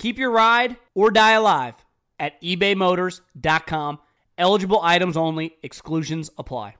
[0.00, 1.74] Keep your ride or die alive
[2.18, 3.98] at ebaymotors.com.
[4.38, 6.76] Eligible items only, exclusions apply.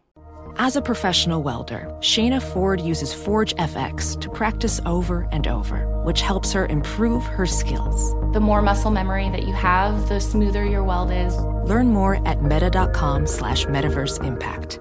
[0.56, 6.22] As a professional welder, Shayna Ford uses Forge FX to practice over and over, which
[6.22, 8.14] helps her improve her skills.
[8.32, 11.36] The more muscle memory that you have, the smoother your weld is.
[11.68, 14.80] Learn more at meta.com slash metaverse impact.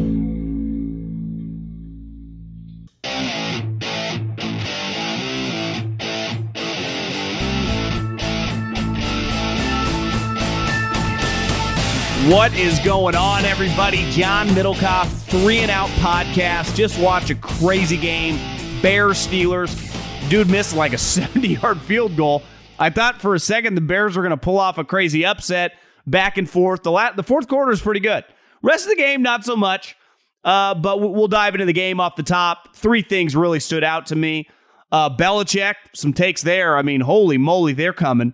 [12.27, 14.07] What is going on, everybody?
[14.11, 16.75] John Middlekauff, Three and Out Podcast.
[16.75, 18.35] Just watch a crazy game.
[18.81, 19.89] Bears, Steelers.
[20.29, 22.43] Dude missed like a 70 yard field goal.
[22.77, 25.73] I thought for a second the Bears were going to pull off a crazy upset
[26.05, 26.83] back and forth.
[26.83, 28.23] The, la- the fourth quarter is pretty good.
[28.61, 29.97] Rest of the game, not so much.
[30.43, 32.75] Uh, but we'll dive into the game off the top.
[32.75, 34.47] Three things really stood out to me.
[34.91, 36.75] Uh, Belichick, some takes there.
[36.75, 38.33] I mean, holy moly, they're coming.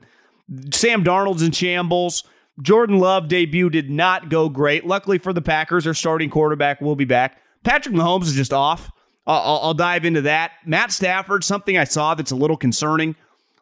[0.72, 2.24] Sam Darnold's in shambles.
[2.62, 4.86] Jordan Love debut did not go great.
[4.86, 7.42] Luckily for the Packers, their starting quarterback will be back.
[7.64, 8.90] Patrick Mahomes is just off.
[9.28, 10.52] I'll, I'll, dive into that.
[10.66, 13.16] Matt Stafford, something I saw that's a little concerning.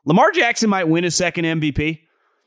[0.06, 2.02] Lamar Jackson might win his second MVP.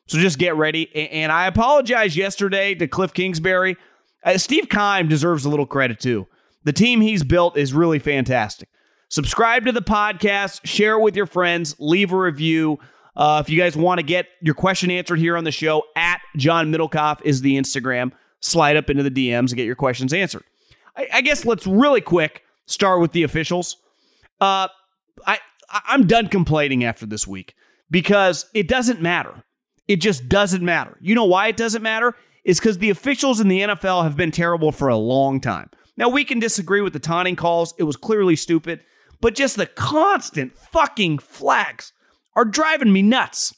[0.07, 0.95] So just get ready.
[0.95, 3.77] And I apologize yesterday to Cliff Kingsbury.
[4.25, 6.27] Uh, Steve Keim deserves a little credit too.
[6.65, 8.69] The team he's built is really fantastic.
[9.09, 12.79] Subscribe to the podcast, share it with your friends, leave a review.
[13.17, 16.21] Uh, if you guys want to get your question answered here on the show, at
[16.37, 18.13] John Middlekauff is the Instagram.
[18.41, 20.45] Slide up into the DMs and get your questions answered.
[20.97, 23.79] I, I guess let's really quick start with the officials.
[24.41, 24.69] Uh,
[25.27, 25.39] I
[25.71, 27.55] I'm done complaining after this week
[27.91, 29.45] because it doesn't matter.
[29.87, 30.97] It just doesn't matter.
[31.01, 32.15] You know why it doesn't matter?
[32.49, 35.69] Is because the officials in the NFL have been terrible for a long time.
[35.99, 38.81] Now we can disagree with the taunting calls; it was clearly stupid,
[39.21, 41.93] but just the constant fucking flags
[42.35, 43.55] are driving me nuts.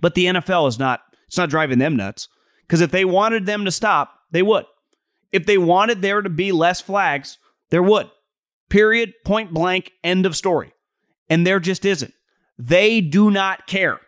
[0.00, 2.28] But the NFL is not, it's not driving them nuts.
[2.62, 4.64] Because if they wanted them to stop, they would.
[5.30, 7.38] If they wanted there to be less flags,
[7.70, 8.10] there would.
[8.68, 10.72] Period, point blank, end of story.
[11.28, 12.14] And there just isn't.
[12.58, 14.00] They do not care.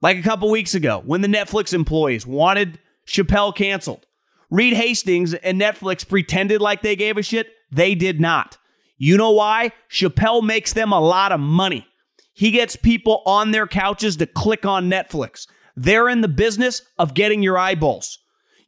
[0.00, 2.78] Like a couple weeks ago, when the Netflix employees wanted
[3.10, 4.06] Chappelle canceled,
[4.50, 7.48] Reed Hastings and Netflix pretended like they gave a shit.
[7.72, 8.56] They did not.
[8.98, 9.72] You know why?
[9.90, 11.86] Chappelle makes them a lot of money.
[12.32, 15.48] He gets people on their couches to click on Netflix.
[15.74, 18.18] They're in the business of getting your eyeballs.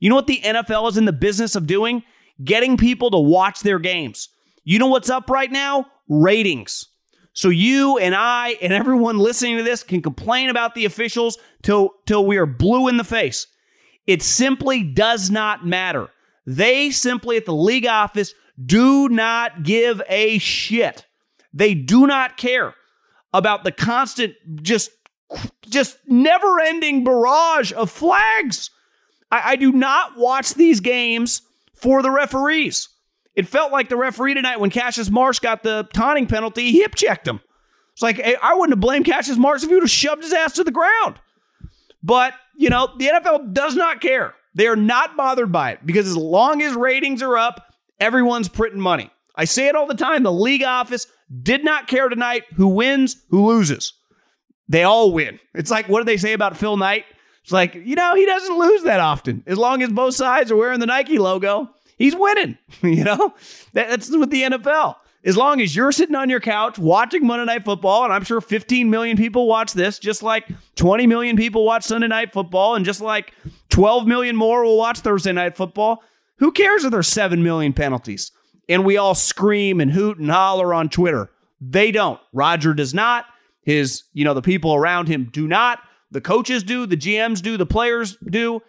[0.00, 2.02] You know what the NFL is in the business of doing?
[2.42, 4.28] Getting people to watch their games.
[4.64, 5.86] You know what's up right now?
[6.08, 6.88] Ratings.
[7.34, 11.92] So you and I and everyone listening to this can complain about the officials till
[12.06, 13.46] till we are blue in the face.
[14.06, 16.08] It simply does not matter.
[16.46, 18.34] They simply at the league office
[18.64, 21.06] do not give a shit.
[21.52, 22.74] They do not care
[23.32, 24.90] about the constant, just,
[25.62, 28.70] just never ending barrage of flags.
[29.30, 31.42] I, I do not watch these games
[31.74, 32.88] for the referees.
[33.34, 36.94] It felt like the referee tonight when Cassius Marsh got the taunting penalty, he hip
[36.94, 37.40] checked him.
[37.94, 40.52] It's like, I wouldn't have blamed Cassius Marsh if he would have shoved his ass
[40.54, 41.16] to the ground.
[42.02, 44.34] But, you know, the NFL does not care.
[44.54, 48.80] They are not bothered by it because as long as ratings are up, everyone's printing
[48.80, 49.10] money.
[49.34, 50.22] I say it all the time.
[50.22, 51.06] The league office
[51.42, 53.94] did not care tonight who wins, who loses.
[54.68, 55.38] They all win.
[55.54, 57.04] It's like, what do they say about Phil Knight?
[57.42, 59.42] It's like, you know, he doesn't lose that often.
[59.46, 62.58] As long as both sides are wearing the Nike logo, he's winning.
[62.82, 63.34] you know,
[63.72, 64.96] that's with the NFL.
[65.24, 68.40] As long as you're sitting on your couch watching Monday Night Football, and I'm sure
[68.40, 72.84] 15 million people watch this, just like 20 million people watch Sunday Night Football, and
[72.84, 73.32] just like
[73.68, 76.02] 12 million more will watch Thursday Night Football,
[76.38, 78.32] who cares if there's 7 million penalties?
[78.68, 81.30] And we all scream and hoot and holler on Twitter.
[81.60, 82.20] They don't.
[82.32, 83.26] Roger does not.
[83.62, 85.78] His, you know, the people around him do not.
[86.10, 88.60] The coaches do, the GMs do, the players do.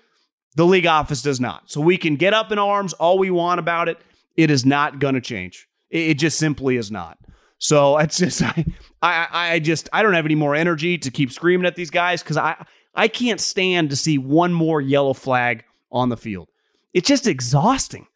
[0.55, 1.71] The league office does not.
[1.71, 3.97] So we can get up in arms all we want about it.
[4.37, 5.67] It is not going to change.
[5.93, 7.17] It just simply is not.
[7.59, 8.65] So it's just I,
[9.01, 12.21] I I just I don't have any more energy to keep screaming at these guys
[12.21, 16.49] because I I can't stand to see one more yellow flag on the field.
[16.93, 18.07] It's just exhausting.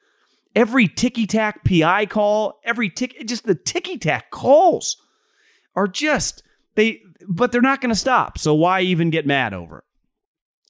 [0.56, 4.98] Every ticky tack PI call, every tick, just the ticky tack calls
[5.76, 6.42] are just
[6.76, 8.40] they, but they're not going to stop.
[8.40, 9.84] So why even get mad over it?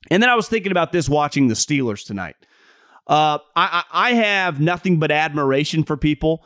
[0.09, 2.35] And then I was thinking about this watching the Steelers tonight.
[3.07, 6.43] Uh, I, I have nothing but admiration for people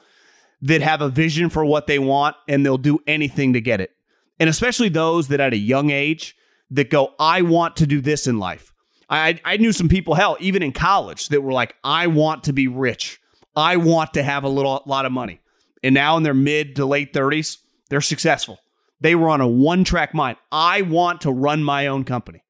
[0.62, 3.92] that have a vision for what they want and they'll do anything to get it.
[4.40, 6.36] And especially those that at a young age
[6.70, 8.74] that go, I want to do this in life.
[9.10, 12.54] I, I knew some people, hell, even in college, that were like, I want to
[12.54, 13.20] be rich.
[13.56, 15.42] I want to have a little lot of money.
[15.84, 17.58] And now in their mid to late 30s,
[17.90, 18.60] they're successful.
[19.02, 20.38] They were on a one track mind.
[20.52, 22.44] I want to run my own company.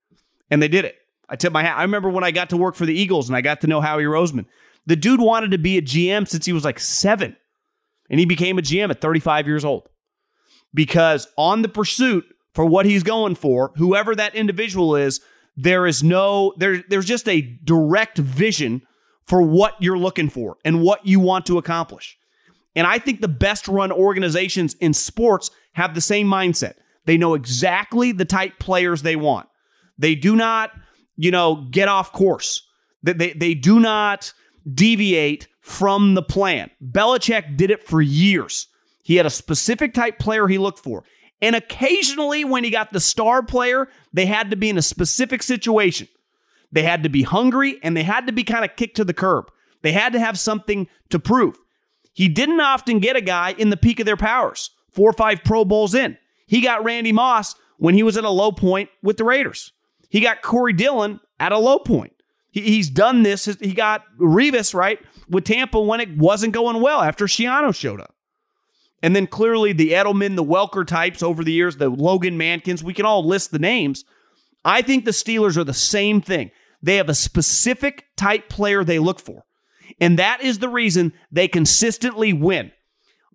[0.51, 0.97] And they did it.
[1.27, 1.77] I tip my hat.
[1.77, 3.79] I remember when I got to work for the Eagles and I got to know
[3.79, 4.45] Howie Roseman.
[4.85, 7.37] The dude wanted to be a GM since he was like seven
[8.11, 9.89] and he became a GM at 35 years old.
[10.73, 15.21] Because on the pursuit for what he's going for, whoever that individual is,
[15.57, 18.81] there is no there there's just a direct vision
[19.25, 22.17] for what you're looking for and what you want to accomplish.
[22.75, 26.75] And I think the best run organizations in sports have the same mindset.
[27.05, 29.47] They know exactly the type players they want.
[29.97, 30.71] They do not,
[31.17, 32.65] you know, get off course.
[33.03, 34.33] They, they, they do not
[34.73, 36.69] deviate from the plan.
[36.83, 38.67] Belichick did it for years.
[39.03, 41.03] He had a specific type player he looked for.
[41.41, 45.41] And occasionally, when he got the star player, they had to be in a specific
[45.41, 46.07] situation.
[46.71, 49.13] They had to be hungry and they had to be kind of kicked to the
[49.13, 49.51] curb.
[49.81, 51.57] They had to have something to prove.
[52.13, 55.43] He didn't often get a guy in the peak of their powers, four or five
[55.43, 56.17] Pro Bowls in.
[56.45, 59.71] He got Randy Moss when he was at a low point with the Raiders.
[60.09, 62.13] He got Corey Dillon at a low point.
[62.51, 63.45] He, he's done this.
[63.45, 64.99] He got Revis, right,
[65.31, 68.15] with Tampa when it wasn't going well after Schiano showed up.
[69.01, 72.93] And then clearly the Edelman, the Welker types over the years, the Logan Mankins, we
[72.93, 74.05] can all list the names.
[74.63, 76.51] I think the Steelers are the same thing.
[76.83, 79.45] They have a specific type player they look for.
[79.99, 82.71] And that is the reason they consistently win.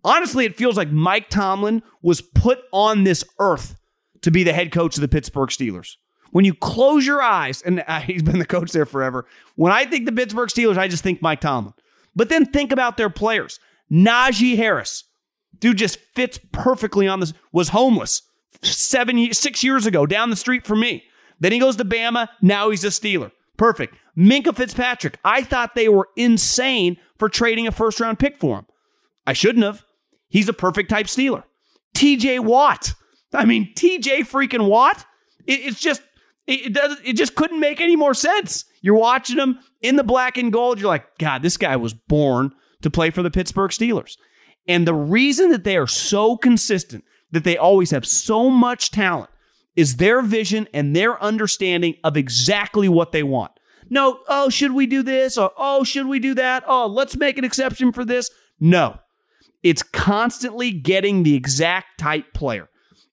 [0.05, 3.77] Honestly, it feels like Mike Tomlin was put on this earth
[4.23, 5.97] to be the head coach of the Pittsburgh Steelers.
[6.31, 9.27] When you close your eyes, and uh, he's been the coach there forever.
[9.57, 11.75] When I think the Pittsburgh Steelers, I just think Mike Tomlin.
[12.17, 13.61] But then think about their players.
[13.93, 15.05] Najee Harris,
[15.61, 17.35] dude, just fits perfectly on this.
[17.53, 18.23] Was homeless
[18.63, 21.05] seven, six years ago down the street from me.
[21.39, 22.29] Then he goes to Bama.
[22.41, 23.31] Now he's a Steeler.
[23.57, 23.97] Perfect.
[24.17, 25.19] Minkah Fitzpatrick.
[25.25, 28.67] I thought they were insane for trading a first round pick for him.
[29.27, 29.85] I shouldn't have.
[30.29, 31.45] He's a perfect type Steeler.
[31.95, 32.95] TJ Watt.
[33.33, 35.05] I mean, TJ freaking Watt.
[35.47, 36.03] It, it's just
[36.47, 38.65] it, it does it just couldn't make any more sense.
[38.87, 40.79] You're watching him in the black and gold.
[40.79, 42.53] You're like, God, this guy was born
[42.83, 44.17] to play for the Pittsburgh Steelers.
[44.69, 47.03] And the reason that they are so consistent,
[47.33, 49.29] that they always have so much talent,
[49.75, 53.51] is their vision and their understanding of exactly what they want.
[53.91, 55.37] No, oh, should we do this?
[55.37, 56.63] Or, oh, should we do that?
[56.65, 58.31] Oh, let's make an exception for this.
[58.61, 59.01] No,
[59.65, 62.69] it's constantly getting the exact type player.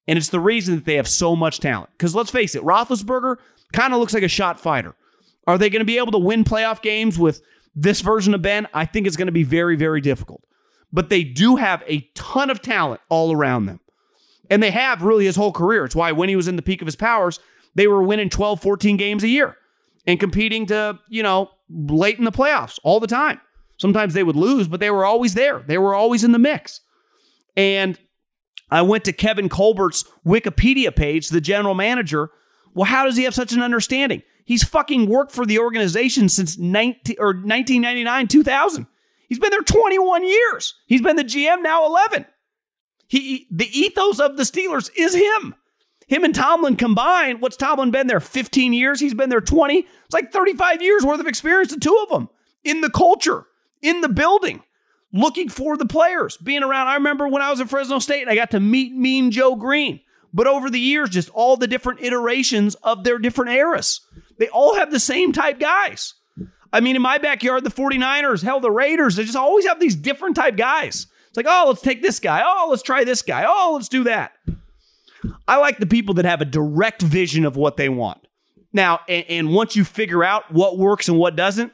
[0.06, 1.90] And it's the reason that they have so much talent.
[1.98, 3.38] Because let's face it, Roethlisberger
[3.72, 4.94] kind of looks like a shot fighter.
[5.46, 7.42] Are they going to be able to win playoff games with
[7.74, 8.66] this version of Ben?
[8.72, 10.44] I think it's going to be very, very difficult.
[10.92, 13.80] But they do have a ton of talent all around them.
[14.50, 15.84] And they have really his whole career.
[15.84, 17.40] It's why when he was in the peak of his powers,
[17.74, 19.56] they were winning 12, 14 games a year
[20.06, 23.40] and competing to, you know, late in the playoffs all the time.
[23.76, 25.60] Sometimes they would lose, but they were always there.
[25.66, 26.80] They were always in the mix.
[27.56, 27.98] And
[28.70, 32.30] I went to Kevin Colbert's Wikipedia page, the general manager.
[32.74, 34.22] Well, how does he have such an understanding?
[34.44, 38.86] He's fucking worked for the organization since 19 or 1999, 2000.
[39.28, 40.74] He's been there 21 years.
[40.86, 42.26] He's been the GM now 11.
[43.08, 45.54] He the ethos of the Steelers is him.
[46.06, 49.00] Him and Tomlin combined, what's Tomlin been there 15 years?
[49.00, 49.78] He's been there 20.
[49.78, 52.28] It's like 35 years worth of experience, the two of them
[52.62, 53.46] in the culture,
[53.80, 54.62] in the building,
[55.12, 56.88] looking for the players, being around.
[56.88, 59.56] I remember when I was at Fresno State and I got to meet Mean Joe
[59.56, 60.00] Greene
[60.34, 64.00] but over the years, just all the different iterations of their different eras.
[64.38, 66.14] They all have the same type guys.
[66.72, 69.94] I mean, in my backyard, the 49ers, hell, the Raiders, they just always have these
[69.94, 71.06] different type guys.
[71.28, 72.42] It's like, oh, let's take this guy.
[72.44, 73.44] Oh, let's try this guy.
[73.46, 74.32] Oh, let's do that.
[75.46, 78.26] I like the people that have a direct vision of what they want.
[78.72, 81.72] Now, and, and once you figure out what works and what doesn't,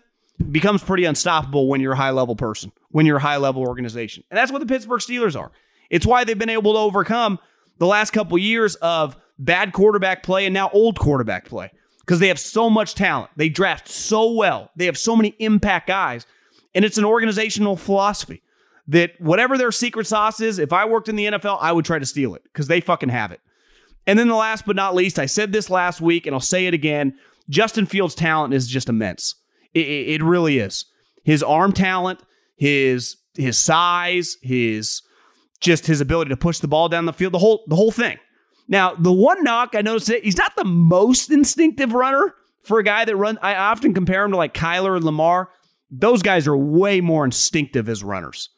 [0.51, 4.25] becomes pretty unstoppable when you're a high level person, when you're a high level organization.
[4.31, 5.51] And that's what the Pittsburgh Steelers are.
[5.89, 7.39] It's why they've been able to overcome
[7.79, 11.73] the last couple years of bad quarterback play and now old quarterback play
[12.11, 13.31] because they have so much talent.
[13.37, 14.73] They draft so well.
[14.75, 16.27] They have so many impact guys.
[16.75, 18.43] And it's an organizational philosophy
[18.89, 22.01] that whatever their secret sauce is, if I worked in the NFL, I would try
[22.01, 23.41] to steal it because they fucking have it.
[24.09, 26.67] And then the last but not least, I said this last week and I'll say
[26.67, 27.15] it again
[27.49, 29.37] Justin Fields' talent is just immense.
[29.73, 30.87] It, it, it really is.
[31.23, 32.19] His arm talent,
[32.57, 35.03] his his size, his
[35.61, 38.19] just his ability to push the ball down the field, the whole the whole thing.
[38.71, 42.85] Now, the one knock I noticed that he's not the most instinctive runner for a
[42.85, 43.37] guy that run.
[43.43, 45.51] I often compare him to like Kyler and Lamar.
[45.91, 48.49] Those guys are way more instinctive as runners.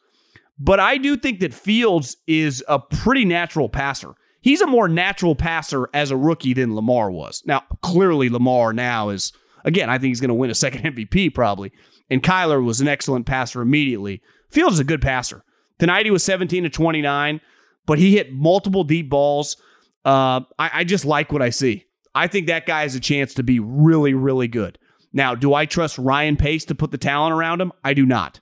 [0.59, 4.13] But I do think that Fields is a pretty natural passer.
[4.39, 7.41] He's a more natural passer as a rookie than Lamar was.
[7.47, 9.33] Now, clearly, Lamar now is,
[9.65, 11.71] again, I think he's going to win a second MVP probably.
[12.11, 14.21] And Kyler was an excellent passer immediately.
[14.51, 15.43] Fields is a good passer.
[15.79, 17.41] Tonight he was 17 to 29,
[17.87, 19.57] but he hit multiple deep balls.
[20.05, 21.85] Uh, I, I just like what I see.
[22.15, 24.77] I think that guy has a chance to be really, really good.
[25.13, 27.71] Now, do I trust Ryan Pace to put the talent around him?
[27.83, 28.39] I do not.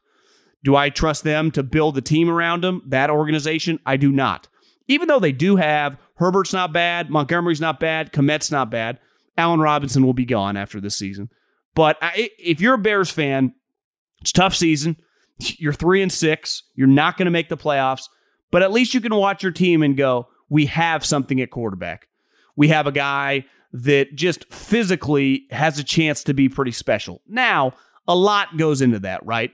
[0.64, 3.80] Do I trust them to build the team around him, that organization?
[3.86, 4.48] I do not.
[4.88, 9.00] Even though they do have Herbert's not bad, Montgomery's not bad, Kmet's not bad.
[9.38, 11.30] Allen Robinson will be gone after this season.
[11.74, 13.54] But I, if you're a Bears fan,
[14.22, 14.98] it's tough season.
[15.40, 16.64] You're three and six.
[16.76, 18.04] You're not going to make the playoffs,
[18.52, 22.10] but at least you can watch your team and go, we have something at quarterback.
[22.58, 27.22] We have a guy that just physically has a chance to be pretty special.
[27.26, 27.74] Now,
[28.06, 29.52] a lot goes into that, right?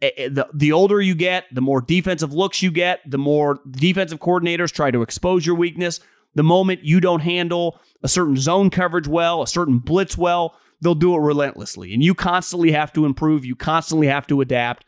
[0.00, 4.72] The, the older you get, the more defensive looks you get, the more defensive coordinators
[4.72, 6.00] try to expose your weakness.
[6.34, 10.96] The moment you don't handle a certain zone coverage well, a certain blitz well, they'll
[10.96, 11.94] do it relentlessly.
[11.94, 14.84] And you constantly have to improve, you constantly have to adapt.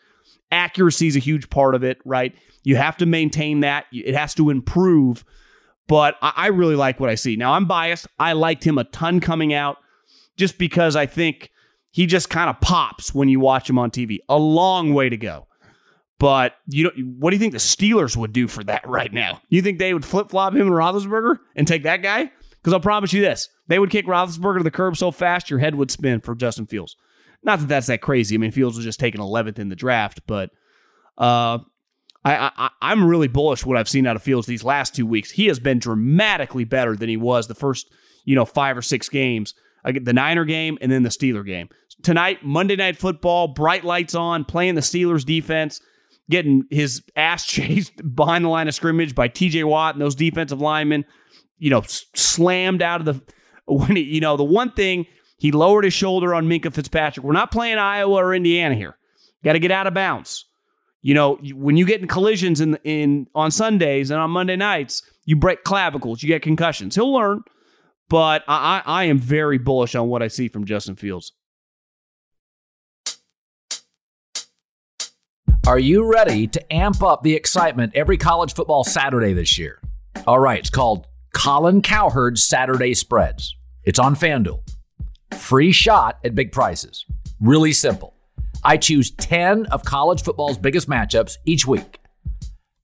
[0.50, 2.34] Accuracy is a huge part of it, right?
[2.64, 5.24] You have to maintain that, it has to improve
[5.92, 7.36] but I, really like what I see.
[7.36, 8.06] Now, I'm biased.
[8.18, 9.76] I liked him a ton coming out
[10.38, 11.50] just because I think
[11.90, 14.20] he just kind of pops when you watch him on TV.
[14.26, 15.48] A long way to go.
[16.18, 19.42] But you know, what do you think the Steelers would do for that right now?
[19.50, 22.32] You think they would flip flop him and Roethlisberger and take that guy?
[22.52, 25.58] Because I'll promise you this: they would kick Roethlisberger to the curb so fast your
[25.58, 26.96] head would spin for Justin Fields.
[27.42, 28.34] Not that that's that crazy.
[28.34, 30.48] I mean, Fields was just taken 11th in the draft, but
[31.18, 31.58] uh,
[32.24, 35.30] I, I am really bullish what I've seen out of Fields these last two weeks.
[35.30, 37.90] He has been dramatically better than he was the first
[38.24, 39.54] you know five or six games.
[39.84, 41.68] The Niner game and then the Steeler game
[42.02, 42.44] tonight.
[42.44, 45.80] Monday Night Football, bright lights on, playing the Steelers defense,
[46.30, 49.64] getting his ass chased behind the line of scrimmage by T.J.
[49.64, 51.04] Watt and those defensive linemen.
[51.58, 53.22] You know, slammed out of the
[53.66, 55.06] when he, you know the one thing
[55.38, 57.24] he lowered his shoulder on Minkah Fitzpatrick.
[57.24, 58.96] We're not playing Iowa or Indiana here.
[59.42, 60.44] Got to get out of bounds.
[61.02, 65.02] You know, when you get in collisions in in on Sundays and on Monday nights,
[65.24, 66.94] you break clavicles, you get concussions.
[66.94, 67.42] He'll learn,
[68.08, 71.32] but I, I am very bullish on what I see from Justin Fields.
[75.66, 79.80] Are you ready to amp up the excitement every college football Saturday this year?
[80.26, 83.56] All right, it's called Colin Cowherd's Saturday Spreads.
[83.84, 84.60] It's on FanDuel.
[85.38, 87.06] Free shot at big prices.
[87.40, 88.11] Really simple.
[88.64, 91.98] I choose 10 of college football's biggest matchups each week.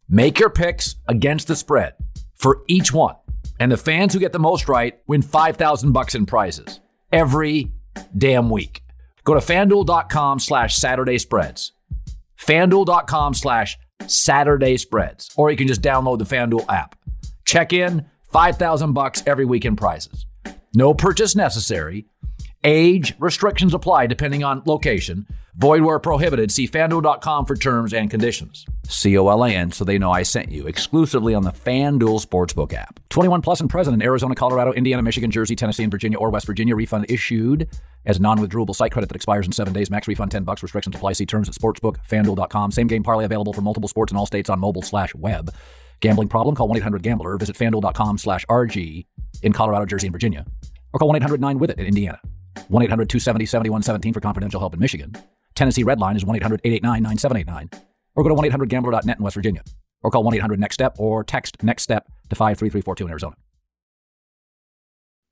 [0.09, 1.95] Make your picks against the spread
[2.35, 3.17] for each one.
[3.61, 6.81] And the fans who get the most right win 5000 bucks in prizes
[7.13, 7.73] every
[8.17, 8.83] damn week.
[9.25, 11.73] Go to fanduel.com slash Saturday spreads.
[12.39, 15.31] Fanduel.com slash Saturday spreads.
[15.37, 16.95] Or you can just download the Fanduel app.
[17.45, 20.27] Check in 5000 bucks every week in prizes.
[20.75, 22.07] No purchase necessary.
[22.69, 25.27] Age restrictions apply depending on location.
[25.55, 26.53] Void where prohibited.
[26.53, 28.67] See fanduel.com for terms and conditions.
[28.87, 30.67] C O L A N, so they know I sent you.
[30.67, 33.01] Exclusively on the FanDuel Sportsbook app.
[33.09, 36.45] 21 plus and present in Arizona, Colorado, Indiana, Michigan, Jersey, Tennessee, and Virginia or West
[36.45, 36.77] Virginia.
[36.77, 37.71] Refund issued
[38.05, 39.91] as non withdrawable site credit that expires in seven days.
[39.91, 40.63] Max refund 10 bucks.
[40.63, 41.15] Restrictions apply.
[41.15, 42.71] See terms at sportsbook.fanduel.com.
[42.71, 45.55] Same game parlay available for multiple sports in all states on mobile slash web.
[46.01, 46.55] Gambling problem?
[46.55, 47.39] Call 1-800-GAMBLER.
[47.39, 49.07] Visit fanduel.com slash RG
[49.43, 50.45] in Colorado, Jersey, and Virginia.
[50.93, 52.21] Or call 1-800-9-WITH-IT in Indiana.
[52.71, 55.17] 1-800-270-7117 for confidential help in Michigan.
[55.55, 57.83] Tennessee Red Line is 1 800 889 9789.
[58.15, 59.63] Or go to 1 800 gambler.net in West Virginia.
[60.03, 63.37] Or call 1 800 NEXT STEP or text NEXT STEP to 53342 in Arizona.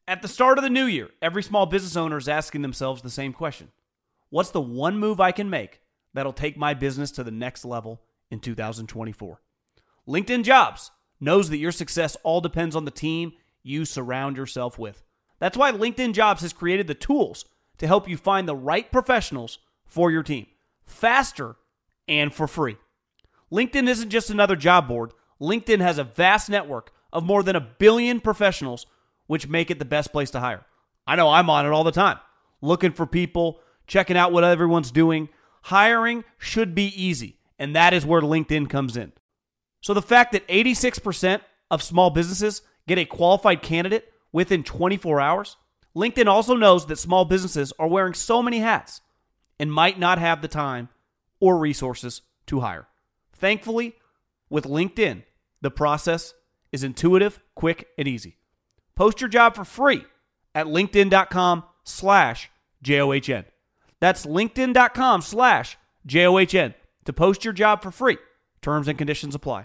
[0.08, 3.10] At the start of the new year, every small business owner is asking themselves the
[3.10, 3.72] same question
[4.30, 5.80] What's the one move I can make
[6.14, 9.40] that'll take my business to the next level in 2024?
[10.08, 10.90] LinkedIn Jobs
[11.20, 15.02] knows that your success all depends on the team you surround yourself with.
[15.38, 17.44] That's why LinkedIn Jobs has created the tools
[17.78, 20.46] to help you find the right professionals for your team
[20.84, 21.56] faster
[22.08, 22.76] and for free.
[23.52, 27.60] LinkedIn isn't just another job board, LinkedIn has a vast network of more than a
[27.60, 28.86] billion professionals,
[29.26, 30.64] which make it the best place to hire.
[31.06, 32.18] I know I'm on it all the time,
[32.60, 35.28] looking for people, checking out what everyone's doing.
[35.62, 39.12] Hiring should be easy, and that is where LinkedIn comes in.
[39.80, 41.40] So the fact that 86%
[41.70, 45.56] of small businesses get a qualified candidate within 24 hours,
[45.96, 49.00] LinkedIn also knows that small businesses are wearing so many hats
[49.58, 50.90] and might not have the time
[51.40, 52.86] or resources to hire.
[53.32, 53.94] Thankfully,
[54.50, 55.22] with LinkedIn,
[55.62, 56.34] the process
[56.70, 58.36] is intuitive, quick, and easy.
[58.94, 60.04] Post your job for free
[60.54, 62.50] at linkedin.com slash
[62.82, 63.46] J-O-H-N.
[64.00, 66.74] That's linkedin.com slash J-O-H-N
[67.06, 68.18] to post your job for free.
[68.60, 69.64] Terms and conditions apply.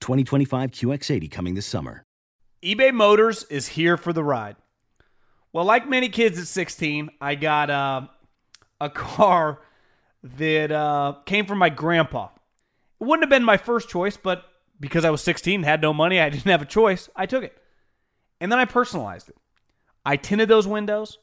[0.00, 2.04] 2025 QX80 coming this summer.
[2.62, 4.56] eBay Motors is here for the ride.
[5.52, 8.06] Well, like many kids at 16, I got uh,
[8.80, 9.60] a car
[10.22, 12.28] that uh, came from my grandpa.
[13.00, 14.44] It wouldn't have been my first choice, but
[14.78, 17.56] because I was 16, had no money, I didn't have a choice, I took it.
[18.40, 19.36] And then I personalized it.
[20.04, 21.18] I tinted those windows.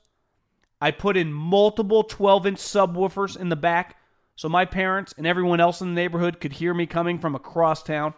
[0.80, 3.98] I put in multiple 12 inch subwoofers in the back
[4.38, 7.82] so my parents and everyone else in the neighborhood could hear me coming from across
[7.82, 8.14] town.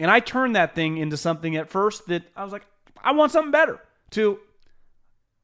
[0.00, 2.66] And I turned that thing into something at first that I was like,
[3.02, 3.80] I want something better.
[4.12, 4.38] To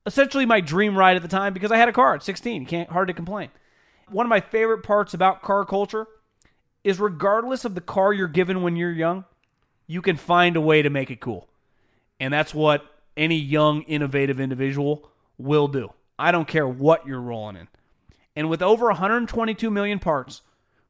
[0.06, 2.66] essentially my dream ride at the time because I had a car at 16.
[2.66, 3.50] Can't hard to complain.
[4.08, 6.06] One of my favorite parts about car culture
[6.82, 9.24] is regardless of the car you're given when you're young,
[9.86, 11.48] you can find a way to make it cool.
[12.20, 12.84] And that's what
[13.16, 15.92] any young, innovative individual will do.
[16.18, 17.68] I don't care what you're rolling in.
[18.36, 20.42] And with over 122 million parts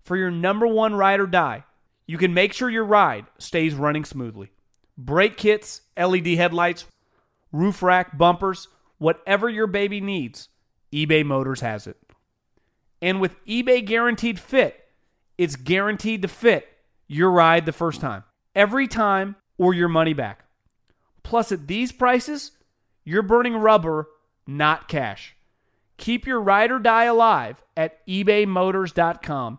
[0.02, 1.64] for your number one ride or die,
[2.06, 4.52] you can make sure your ride stays running smoothly.
[4.96, 6.86] Brake kits, LED headlights,
[7.52, 10.48] roof rack, bumpers, whatever your baby needs,
[10.92, 11.96] eBay Motors has it.
[13.02, 14.80] And with eBay Guaranteed Fit,
[15.36, 16.68] it's guaranteed to fit
[17.08, 20.44] your ride the first time, every time, or your money back.
[21.22, 22.52] Plus, at these prices,
[23.04, 24.08] you're burning rubber,
[24.46, 25.34] not cash.
[25.96, 29.58] Keep your ride or die alive at ebaymotors.com.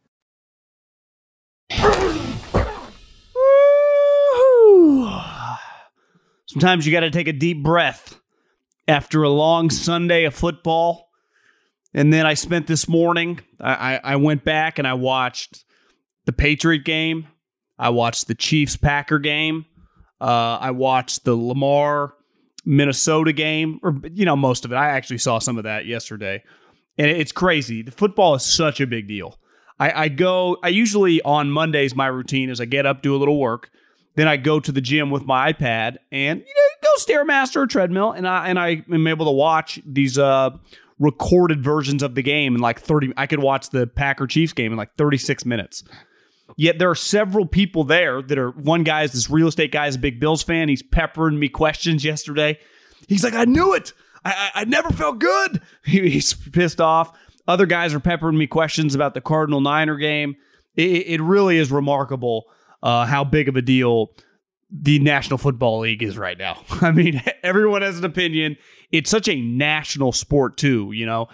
[6.51, 8.19] Sometimes you got to take a deep breath
[8.87, 11.09] after a long Sunday of football.
[11.93, 15.63] And then I spent this morning, I, I, went back and I watched
[16.25, 17.27] the Patriot game.
[17.79, 19.65] I watched the Chiefs Packer game.
[20.19, 22.13] Uh, I watched the Lamar
[22.65, 24.75] Minnesota game, or, you know, most of it.
[24.75, 26.43] I actually saw some of that yesterday.
[26.97, 27.81] and it's crazy.
[27.81, 29.39] The football is such a big deal.
[29.81, 30.57] I, I go.
[30.61, 33.71] I usually on Mondays my routine is I get up, do a little work,
[34.13, 37.67] then I go to the gym with my iPad and you know, go stairmaster or
[37.67, 40.51] treadmill, and I and I am able to watch these uh,
[40.99, 43.11] recorded versions of the game in like thirty.
[43.17, 45.83] I could watch the Packer Chiefs game in like thirty six minutes.
[46.57, 49.87] Yet there are several people there that are one guy is this real estate guy
[49.87, 50.69] is a big Bills fan.
[50.69, 52.59] He's peppering me questions yesterday.
[53.07, 53.93] He's like, I knew it.
[54.23, 55.61] I, I, I never felt good.
[55.83, 57.17] He, he's pissed off.
[57.51, 60.37] Other guys are peppering me questions about the Cardinal Niner game.
[60.77, 62.45] It, it really is remarkable
[62.81, 64.13] uh, how big of a deal
[64.71, 66.63] the National Football League is right now.
[66.81, 68.55] I mean, everyone has an opinion.
[68.93, 70.93] It's such a national sport too.
[70.93, 71.27] You know,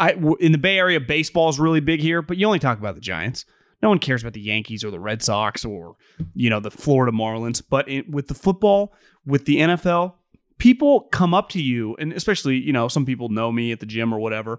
[0.00, 2.96] I in the Bay Area, baseball is really big here, but you only talk about
[2.96, 3.44] the Giants.
[3.80, 5.94] No one cares about the Yankees or the Red Sox or
[6.34, 7.62] you know the Florida Marlins.
[7.62, 8.92] But it, with the football,
[9.24, 10.14] with the NFL,
[10.58, 13.86] people come up to you, and especially you know some people know me at the
[13.86, 14.58] gym or whatever,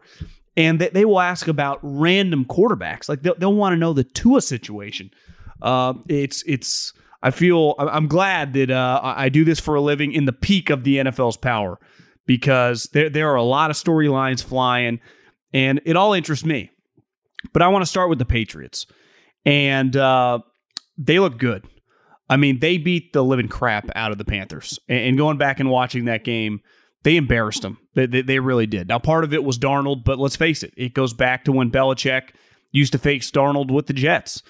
[0.57, 3.07] and they, they will ask about random quarterbacks.
[3.07, 5.11] Like they'll, they'll want to know the Tua situation.
[5.61, 6.93] Uh, it's it's.
[7.23, 10.71] I feel I'm glad that uh, I do this for a living in the peak
[10.71, 11.79] of the NFL's power
[12.25, 14.99] because there there are a lot of storylines flying,
[15.53, 16.71] and it all interests me.
[17.53, 18.87] But I want to start with the Patriots,
[19.45, 20.39] and uh,
[20.97, 21.67] they look good.
[22.31, 24.79] I mean, they beat the living crap out of the Panthers.
[24.87, 26.61] And going back and watching that game,
[27.03, 27.77] they embarrassed them.
[27.95, 28.87] They, they, they, really did.
[28.87, 31.71] Now, part of it was Darnold, but let's face it, it goes back to when
[31.71, 32.29] Belichick
[32.71, 34.43] used to face Darnold with the Jets.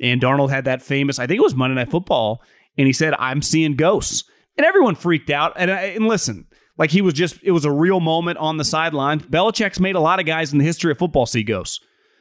[0.00, 2.42] And Darnold had that famous, I think it was Monday Night Football,
[2.76, 4.24] and he said, I'm seeing ghosts.
[4.56, 5.52] And everyone freaked out.
[5.56, 8.64] And, uh, and listen, like he was just, it was a real moment on the
[8.64, 9.20] sideline.
[9.20, 11.80] Belichick's made a lot of guys in the history of football see ghosts.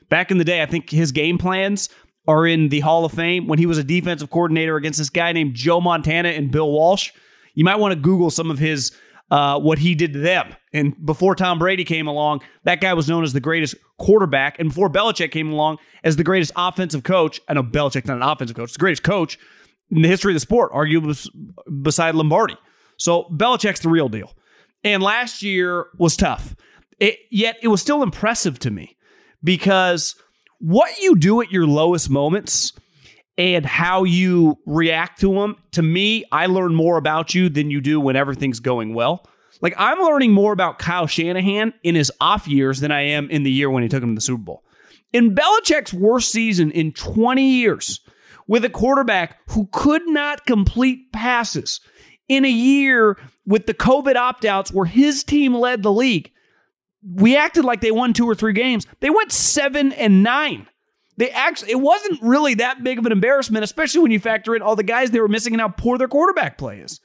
[0.09, 1.89] Back in the day, I think his game plans
[2.27, 5.31] are in the Hall of Fame when he was a defensive coordinator against this guy
[5.31, 7.11] named Joe Montana and Bill Walsh.
[7.53, 8.91] You might want to Google some of his
[9.29, 10.55] uh, what he did to them.
[10.73, 14.59] And before Tom Brady came along, that guy was known as the greatest quarterback.
[14.59, 18.23] And before Belichick came along as the greatest offensive coach, I know Belichick's not an
[18.23, 19.37] offensive coach, the greatest coach
[19.91, 21.27] in the history of the sport, arguably
[21.81, 22.57] beside Lombardi.
[22.97, 24.33] So Belichick's the real deal.
[24.83, 26.55] And last year was tough.
[26.99, 28.97] It, yet it was still impressive to me
[29.43, 30.15] because
[30.59, 32.73] what you do at your lowest moments
[33.37, 37.81] and how you react to them, to me, I learn more about you than you
[37.81, 39.27] do when everything's going well.
[39.61, 43.43] Like I'm learning more about Kyle Shanahan in his off years than I am in
[43.43, 44.63] the year when he took him to the Super Bowl.
[45.13, 48.01] In Belichick's worst season in 20 years,
[48.47, 51.81] with a quarterback who could not complete passes
[52.27, 56.31] in a year with the COVID opt outs where his team led the league,
[57.03, 58.85] we acted like they won two or three games.
[58.99, 60.67] They went seven and nine.
[61.17, 64.61] They actually, it wasn't really that big of an embarrassment, especially when you factor in
[64.61, 66.99] all the guys they were missing and how poor their quarterback play is.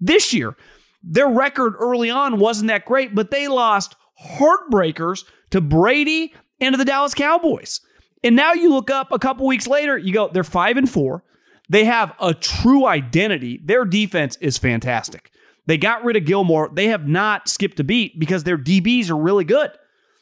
[0.00, 0.56] This year,
[1.02, 6.78] their record early on wasn't that great, but they lost heartbreakers to Brady and to
[6.78, 7.80] the Dallas Cowboys.
[8.22, 11.24] And now you look up a couple weeks later, you go, they're five and four.
[11.68, 13.60] They have a true identity.
[13.64, 15.30] Their defense is fantastic.
[15.66, 16.70] They got rid of Gilmore.
[16.72, 19.70] They have not skipped a beat because their DBs are really good.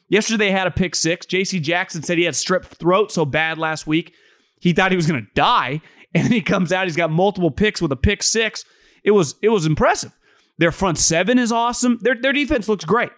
[0.09, 1.27] Yesterday they had a pick six.
[1.27, 4.15] JC Jackson said he had strep throat so bad last week.
[4.61, 5.81] He thought he was going to die.
[6.15, 8.65] And he comes out, he's got multiple picks with a pick six.
[9.05, 10.17] It was it was impressive.
[10.57, 11.99] Their front seven is awesome.
[12.01, 13.13] Their, their defense looks great.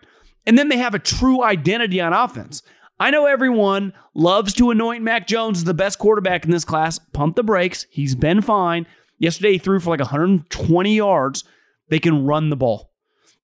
[0.44, 2.64] And then they have a true identity on offense.
[2.98, 6.98] I know everyone loves to anoint Mac Jones as the best quarterback in this class.
[6.98, 7.86] Pump the brakes.
[7.90, 8.88] He's been fine.
[9.18, 11.44] Yesterday he threw for like 120 yards.
[11.88, 12.90] They can run the ball.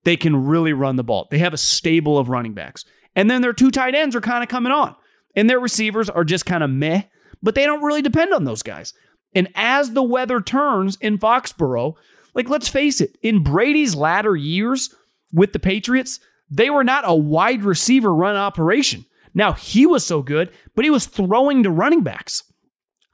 [0.05, 1.29] They can really run the ball.
[1.31, 2.85] They have a stable of running backs.
[3.17, 4.95] And then their two tight ends are kind of coming on.
[5.35, 7.03] And their receivers are just kind of meh,
[7.43, 8.95] but they don't really depend on those guys.
[9.35, 11.95] And as the weather turns in Foxborough,
[12.35, 14.95] like let's face it, in Brady's latter years
[15.33, 19.05] with the Patriots, they were not a wide receiver run operation.
[19.35, 22.43] Now he was so good, but he was throwing to running backs.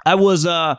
[0.04, 0.76] I was uh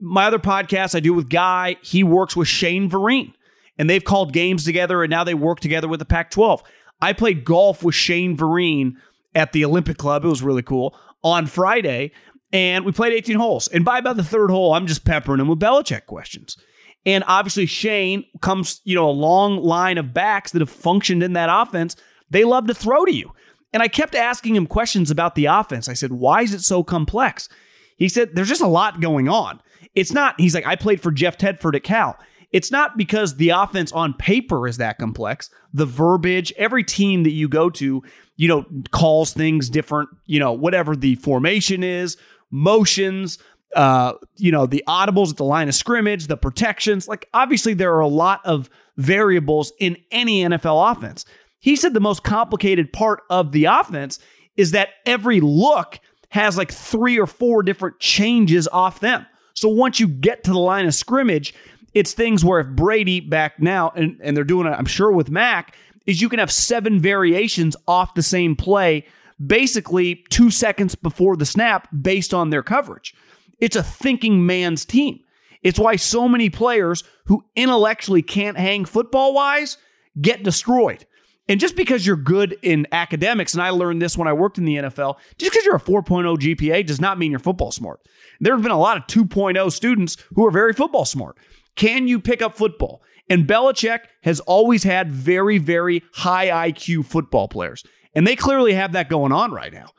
[0.00, 3.34] my other podcast I do with Guy, he works with Shane Vereen,
[3.78, 6.62] and they've called games together and now they work together with the Pac-12.
[7.02, 8.94] I played golf with Shane Vereen
[9.34, 10.24] at the Olympic Club.
[10.24, 12.12] It was really cool on Friday.
[12.52, 13.66] And we played 18 holes.
[13.68, 16.56] And by about the third hole, I'm just peppering him with Belichick questions.
[17.04, 21.32] And obviously, Shane comes, you know, a long line of backs that have functioned in
[21.32, 21.96] that offense.
[22.30, 23.32] They love to throw to you.
[23.72, 25.88] And I kept asking him questions about the offense.
[25.88, 27.48] I said, why is it so complex?
[27.96, 29.60] He said, there's just a lot going on.
[29.94, 32.16] It's not, he's like, I played for Jeff Tedford at Cal.
[32.52, 35.50] It's not because the offense on paper is that complex.
[35.72, 38.02] The verbiage, every team that you go to,
[38.36, 42.16] you know, calls things different, you know, whatever the formation is,
[42.50, 43.38] motions,
[43.74, 47.08] uh, you know, the audibles at the line of scrimmage, the protections.
[47.08, 51.24] Like, obviously, there are a lot of variables in any NFL offense.
[51.58, 54.18] He said the most complicated part of the offense
[54.56, 59.26] is that every look has like three or four different changes off them.
[59.54, 61.54] So once you get to the line of scrimmage,
[61.94, 65.30] it's things where if Brady back now, and, and they're doing it, I'm sure with
[65.30, 65.76] Mac,
[66.06, 69.06] is you can have seven variations off the same play,
[69.44, 73.14] basically two seconds before the snap based on their coverage.
[73.58, 75.20] It's a thinking man's team.
[75.62, 79.78] It's why so many players who intellectually can't hang football wise
[80.20, 81.06] get destroyed.
[81.48, 84.64] And just because you're good in academics, and I learned this when I worked in
[84.64, 88.00] the NFL, just because you're a 4.0 GPA does not mean you're football smart.
[88.40, 91.36] There have been a lot of 2.0 students who are very football smart.
[91.76, 93.02] Can you pick up football?
[93.28, 97.84] And Belichick has always had very, very high IQ football players.
[98.14, 99.90] And they clearly have that going on right now.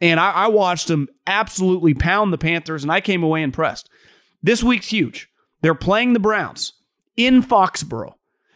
[0.00, 3.88] And I, I watched them absolutely pound the Panthers, and I came away impressed.
[4.42, 5.28] This week's huge.
[5.60, 6.74] They're playing the Browns
[7.16, 8.14] in Foxborough.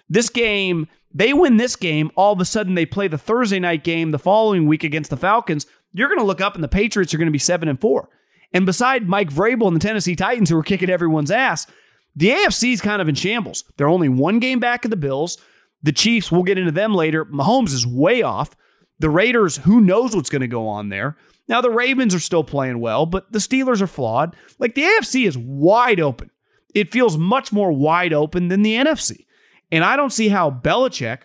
[0.08, 2.10] This game, they win this game.
[2.14, 5.16] All of a sudden, they play the Thursday night game the following week against the
[5.16, 5.66] Falcons.
[5.92, 8.08] You're going to look up, and the Patriots are going to be seven and four.
[8.52, 11.66] And beside Mike Vrabel and the Tennessee Titans, who are kicking everyone's ass,
[12.14, 13.64] the AFC is kind of in shambles.
[13.76, 15.38] They're only one game back of the Bills.
[15.82, 17.24] The Chiefs, we'll get into them later.
[17.24, 18.50] Mahomes is way off.
[18.98, 21.16] The Raiders, who knows what's going to go on there?
[21.48, 24.36] Now, the Ravens are still playing well, but the Steelers are flawed.
[24.58, 26.30] Like the AFC is wide open.
[26.74, 29.26] It feels much more wide open than the NFC.
[29.70, 31.20] And I don't see how Belichick,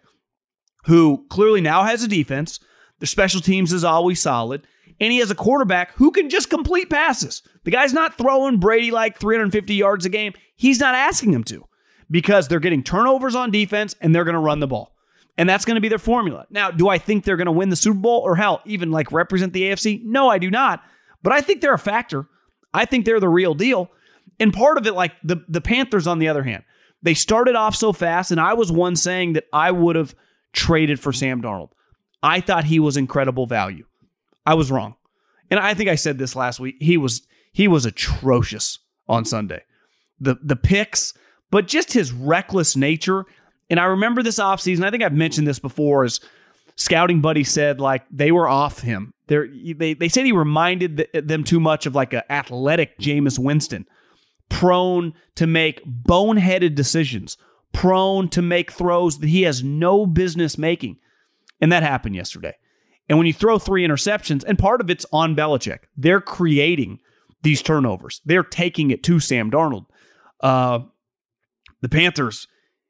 [0.85, 2.59] who clearly now has a defense,
[2.99, 4.65] their special teams is always solid,
[4.99, 7.43] and he has a quarterback who can just complete passes.
[7.63, 10.33] The guy's not throwing Brady like 350 yards a game.
[10.57, 11.65] He's not asking them to
[12.11, 14.93] because they're getting turnovers on defense and they're going to run the ball.
[15.37, 16.45] And that's going to be their formula.
[16.49, 19.11] Now, do I think they're going to win the Super Bowl or hell, even like
[19.11, 20.03] represent the AFC?
[20.03, 20.83] No, I do not.
[21.21, 22.27] But I think they're a factor.
[22.73, 23.91] I think they're the real deal.
[24.39, 26.63] And part of it, like the, the Panthers, on the other hand,
[27.01, 30.15] they started off so fast, and I was one saying that I would have
[30.53, 31.69] traded for Sam Darnold.
[32.23, 33.85] I thought he was incredible value.
[34.45, 34.95] I was wrong.
[35.49, 36.75] And I think I said this last week.
[36.79, 39.63] He was he was atrocious on Sunday.
[40.19, 41.13] The the picks,
[41.51, 43.25] but just his reckless nature.
[43.69, 46.19] And I remember this offseason, I think I've mentioned this before, is
[46.75, 49.13] scouting buddy said like they were off him.
[49.27, 53.85] They're, they they said he reminded them too much of like an athletic Jameis Winston,
[54.49, 57.37] prone to make boneheaded decisions,
[57.73, 60.97] prone to make throws that he has no business making.
[61.59, 62.53] And that happened yesterday.
[63.09, 66.99] And when you throw three interceptions, and part of it's on Belichick, they're creating
[67.41, 68.21] these turnovers.
[68.25, 69.85] They're taking it to Sam Darnold.
[70.41, 70.79] Uh,
[71.81, 72.47] the Panthers,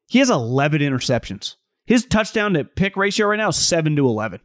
[0.08, 1.56] he has 11 interceptions.
[1.86, 4.40] His touchdown to pick ratio right now is 7 to 11.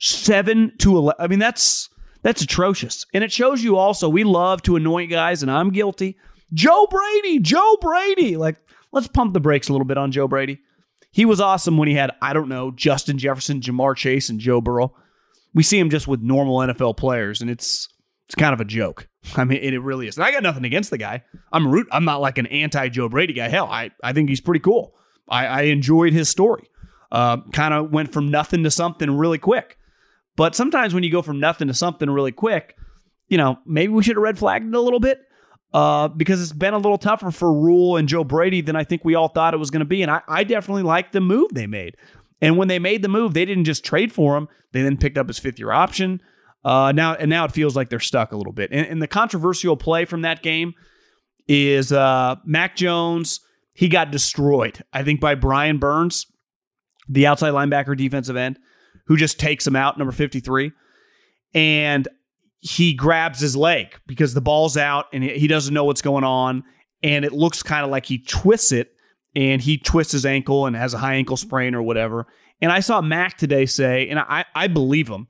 [0.00, 1.22] 7 to 11.
[1.22, 1.90] I mean, that's
[2.22, 3.04] that's atrocious.
[3.12, 6.16] And it shows you also we love to anoint guys, and I'm guilty.
[6.52, 8.36] Joe Brady, Joe Brady.
[8.36, 8.56] Like,
[8.92, 10.60] let's pump the brakes a little bit on Joe Brady.
[11.10, 14.60] He was awesome when he had, I don't know, Justin Jefferson, Ja'Marr Chase, and Joe
[14.60, 14.94] Burrow.
[15.54, 17.88] We see him just with normal NFL players, and it's
[18.26, 19.08] it's kind of a joke.
[19.36, 20.16] I mean, it, really is.
[20.16, 21.22] And I got nothing against the guy.
[21.52, 21.86] I'm root.
[21.92, 23.48] I'm not like an anti Joe Brady guy.
[23.48, 24.94] Hell, I I think he's pretty cool.
[25.28, 26.68] I, I enjoyed his story.
[27.10, 29.78] Uh, kind of went from nothing to something really quick.
[30.34, 32.76] But sometimes when you go from nothing to something really quick,
[33.28, 35.20] you know, maybe we should have red flagged it a little bit
[35.74, 39.04] uh, because it's been a little tougher for Rhule and Joe Brady than I think
[39.04, 40.02] we all thought it was going to be.
[40.02, 41.96] And I, I definitely like the move they made.
[42.40, 45.16] And when they made the move, they didn't just trade for him; they then picked
[45.16, 46.20] up his fifth year option.
[46.64, 48.70] Uh, now and now it feels like they're stuck a little bit.
[48.72, 50.74] And, and the controversial play from that game
[51.48, 53.40] is uh, Mac Jones.
[53.74, 56.26] He got destroyed, I think, by Brian Burns,
[57.08, 58.58] the outside linebacker, defensive end,
[59.06, 60.72] who just takes him out, number fifty three,
[61.52, 62.06] and
[62.60, 66.62] he grabs his leg because the ball's out and he doesn't know what's going on.
[67.02, 68.92] And it looks kind of like he twists it
[69.34, 72.28] and he twists his ankle and has a high ankle sprain or whatever.
[72.60, 75.26] And I saw Mac today say, and I, I believe him,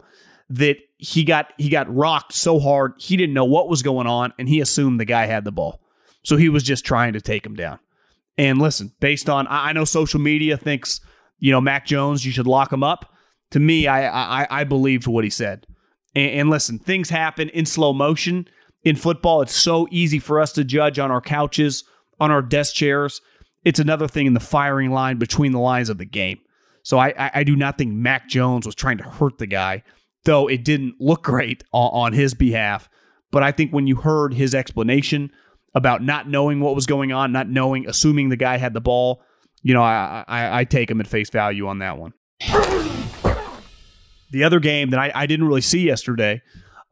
[0.51, 4.33] that he got he got rocked so hard he didn't know what was going on
[4.39, 5.81] and he assumed the guy had the ball.
[6.23, 7.81] So he was just trying to take him down.
[8.39, 11.01] And listen, based on I know social media thinks,
[11.41, 13.13] you know, Mac Jones, you should lock him up.
[13.51, 15.67] To me, I I, I believed what he said.
[16.15, 18.47] And, and listen, things happen in slow motion.
[18.85, 21.83] In football, it's so easy for us to judge on our couches,
[22.21, 23.21] on our desk chairs.
[23.65, 26.39] It's another thing in the firing line between the lines of the game.
[26.85, 29.83] So I, I, I do not think Mac Jones was trying to hurt the guy,
[30.25, 32.89] though it didn't look great on, on his behalf.
[33.31, 35.31] But I think when you heard his explanation
[35.75, 39.23] about not knowing what was going on, not knowing, assuming the guy had the ball,
[39.63, 42.13] you know, I, I, I take him at face value on that one.
[44.31, 46.43] The other game that I, I didn't really see yesterday,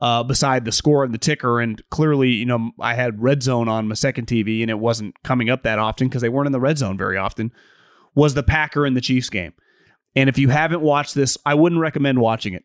[0.00, 3.68] uh, beside the score and the ticker, and clearly, you know, I had red zone
[3.68, 6.52] on my second TV, and it wasn't coming up that often because they weren't in
[6.52, 7.52] the red zone very often.
[8.14, 9.52] Was the Packer and the Chiefs game?
[10.14, 12.64] And if you haven't watched this, I wouldn't recommend watching it.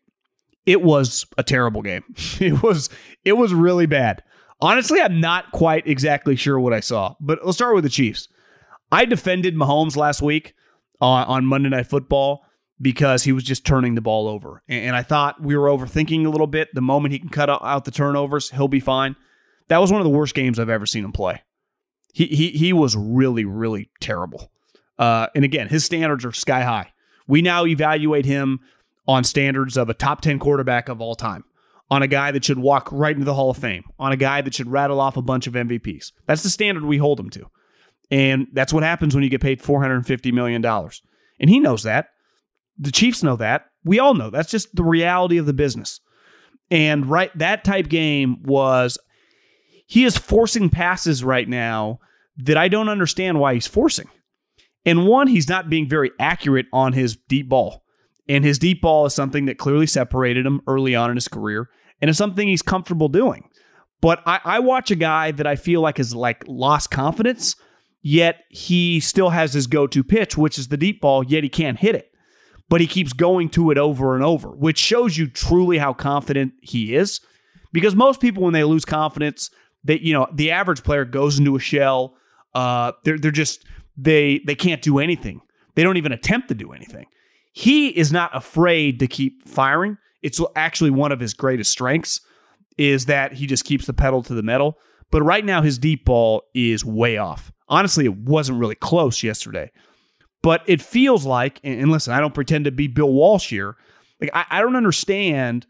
[0.66, 2.02] It was a terrible game.
[2.40, 2.90] It was
[3.24, 4.22] it was really bad.
[4.60, 8.28] Honestly, I'm not quite exactly sure what I saw, but let's start with the Chiefs.
[8.90, 10.54] I defended Mahomes last week
[11.00, 12.42] on, on Monday Night Football
[12.80, 14.62] because he was just turning the ball over.
[14.68, 16.68] And, and I thought we were overthinking a little bit.
[16.74, 19.16] The moment he can cut out the turnovers, he'll be fine.
[19.68, 21.42] That was one of the worst games I've ever seen him play.
[22.12, 24.50] He he he was really really terrible.
[24.98, 26.92] Uh, and again, his standards are sky high.
[27.26, 28.60] We now evaluate him
[29.06, 31.44] on standards of a top 10 quarterback of all time,
[31.90, 34.40] on a guy that should walk right into the Hall of Fame, on a guy
[34.40, 36.12] that should rattle off a bunch of MVPs.
[36.26, 37.46] That's the standard we hold him to.
[38.10, 40.64] And that's what happens when you get paid $450 million.
[40.64, 42.08] And he knows that.
[42.78, 43.66] The Chiefs know that.
[43.84, 46.00] We all know that's just the reality of the business.
[46.70, 48.98] And right, that type game was
[49.86, 52.00] he is forcing passes right now
[52.38, 54.08] that I don't understand why he's forcing.
[54.84, 57.82] And one, he's not being very accurate on his deep ball.
[58.28, 61.68] And his deep ball is something that clearly separated him early on in his career,
[62.00, 63.48] and it's something he's comfortable doing.
[64.00, 67.56] But I, I watch a guy that I feel like has like lost confidence,
[68.02, 71.78] yet he still has his go-to pitch, which is the deep ball, yet he can't
[71.78, 72.10] hit it.
[72.68, 76.52] But he keeps going to it over and over, which shows you truly how confident
[76.62, 77.20] he is.
[77.72, 79.50] Because most people, when they lose confidence,
[79.84, 82.16] they you know the average player goes into a shell.
[82.54, 83.64] Uh, they're they're just
[83.96, 85.40] they they can't do anything.
[85.74, 87.06] They don't even attempt to do anything.
[87.58, 89.96] He is not afraid to keep firing.
[90.20, 92.20] It's actually one of his greatest strengths
[92.76, 94.76] is that he just keeps the pedal to the metal.
[95.10, 97.50] But right now his deep ball is way off.
[97.66, 99.70] Honestly, it wasn't really close yesterday.
[100.42, 103.76] But it feels like, and listen, I don't pretend to be Bill Walsh here.
[104.20, 105.64] Like I, I don't understand,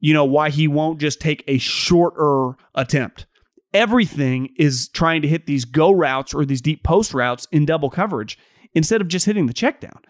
[0.00, 3.26] you know, why he won't just take a shorter attempt.
[3.74, 7.90] Everything is trying to hit these go routes or these deep post routes in double
[7.90, 8.38] coverage
[8.72, 10.00] instead of just hitting the check down.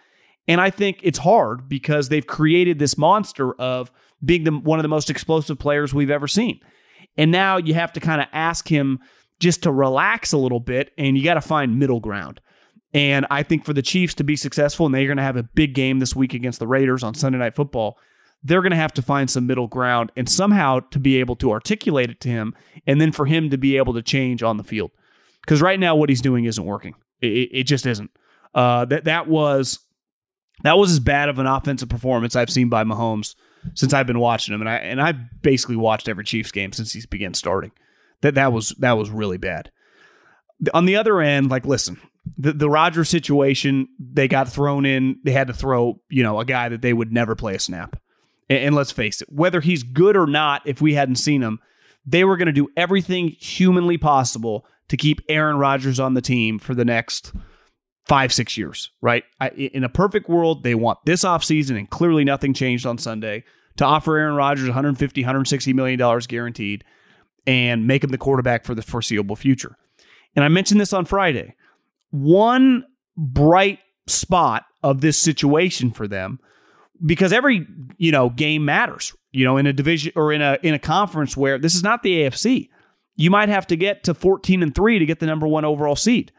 [0.49, 3.91] And I think it's hard because they've created this monster of
[4.25, 6.61] being the, one of the most explosive players we've ever seen.
[7.17, 9.01] And now you have to kind of ask him
[9.41, 12.41] just to relax a little bit, and you got to find middle ground.
[12.95, 15.43] And I think for the Chiefs to be successful, and they're going to have a
[15.43, 17.99] big game this week against the Raiders on Sunday Night Football,
[18.43, 21.51] they're going to have to find some middle ground and somehow to be able to
[21.51, 22.55] articulate it to him,
[22.87, 24.91] and then for him to be able to change on the field.
[25.43, 26.95] Because right now, what he's doing isn't working.
[27.21, 28.11] It, it just isn't.
[28.55, 29.81] Uh, that that was
[30.67, 33.35] that was as bad of an offensive performance I've seen by Mahomes
[33.75, 36.93] since I've been watching him, and I and I basically watched every Chiefs game since
[36.93, 37.73] he's began starting.
[38.23, 39.71] That that was that was really bad.
[40.73, 42.01] On the other end, like listen,
[42.37, 45.21] the the Rodgers situation, they got thrown in.
[45.25, 48.01] They had to throw you know a guy that they would never play a snap.
[48.49, 51.61] And, and let's face it, whether he's good or not, if we hadn't seen him,
[52.05, 56.59] they were going to do everything humanly possible to keep Aaron Rodgers on the team
[56.59, 57.33] for the next
[58.07, 59.25] five, six years, right?
[59.41, 63.45] I, in a perfect world, they want this offseason, and clearly nothing changed on Sunday,
[63.77, 66.85] to offer Aaron Rodgers $150, 160 million dollars guaranteed
[67.47, 69.77] and make him the quarterback for the foreseeable future.
[70.35, 71.55] And I mentioned this on Friday.
[72.11, 72.85] One
[73.17, 76.41] bright spot of this situation for them
[77.05, 77.67] because every,
[77.99, 79.15] you know, game matters.
[79.33, 82.03] You know, in a division or in a in a conference where this is not
[82.03, 82.71] the AFC.
[83.17, 85.97] You might have to get to 14 and 3 to get the number 1 overall
[85.97, 86.33] seed.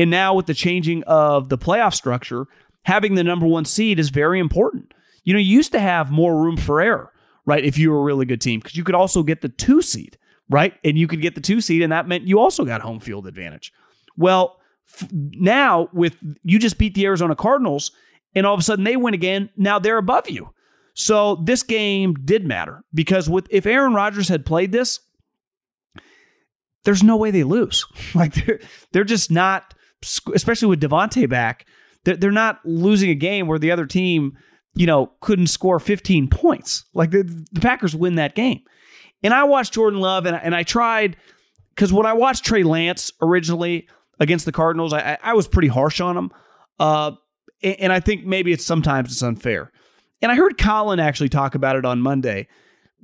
[0.00, 2.46] And now with the changing of the playoff structure,
[2.84, 4.94] having the number one seed is very important.
[5.24, 7.12] You know, you used to have more room for error,
[7.44, 7.62] right?
[7.62, 10.16] If you were a really good team, because you could also get the two seed,
[10.48, 10.72] right?
[10.84, 13.26] And you could get the two seed, and that meant you also got home field
[13.26, 13.74] advantage.
[14.16, 14.58] Well,
[14.90, 17.90] f- now with you just beat the Arizona Cardinals,
[18.34, 19.50] and all of a sudden they win again.
[19.54, 20.48] Now they're above you.
[20.94, 24.98] So this game did matter because with if Aaron Rodgers had played this,
[26.84, 27.84] there's no way they lose.
[28.14, 28.60] Like they're
[28.92, 31.66] they're just not especially with Davante back,
[32.04, 34.36] they're not losing a game where the other team,
[34.74, 36.84] you know, couldn't score 15 points.
[36.94, 38.62] Like the, the Packers win that game.
[39.22, 41.16] And I watched Jordan Love and, and I tried,
[41.74, 43.86] because when I watched Trey Lance originally
[44.18, 46.30] against the Cardinals, I, I was pretty harsh on him.
[46.78, 47.12] Uh,
[47.62, 49.70] and I think maybe it's sometimes it's unfair.
[50.22, 52.48] And I heard Colin actually talk about it on Monday.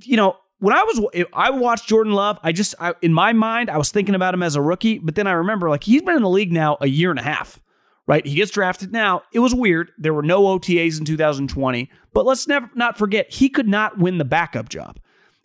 [0.02, 3.70] You know, when I was I watched Jordan Love, I just I, in my mind
[3.70, 6.16] I was thinking about him as a rookie, but then I remember like he's been
[6.16, 7.60] in the league now a year and a half.
[8.08, 8.24] Right?
[8.24, 9.22] He gets drafted now.
[9.32, 9.90] It was weird.
[9.98, 14.18] There were no OTAs in 2020, but let's never not forget he could not win
[14.18, 15.00] the backup job.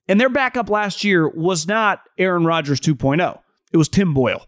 [0.07, 3.39] And their backup last year was not Aaron Rodgers 2.0.
[3.73, 4.45] It was Tim Boyle.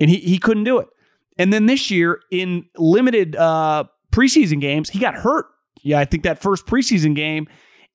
[0.00, 0.88] And he he couldn't do it.
[1.36, 5.46] And then this year in limited uh preseason games, he got hurt.
[5.82, 7.46] Yeah, I think that first preseason game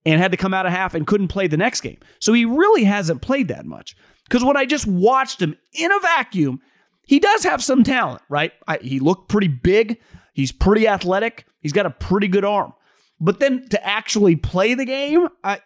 [0.05, 1.97] and had to come out of half and couldn't play the next game.
[2.19, 3.95] So he really hasn't played that much.
[4.23, 6.61] Because when I just watched him in a vacuum,
[7.07, 8.51] he does have some talent, right?
[8.67, 9.99] I, he looked pretty big.
[10.33, 11.45] He's pretty athletic.
[11.61, 12.73] He's got a pretty good arm.
[13.19, 15.59] But then to actually play the game, I,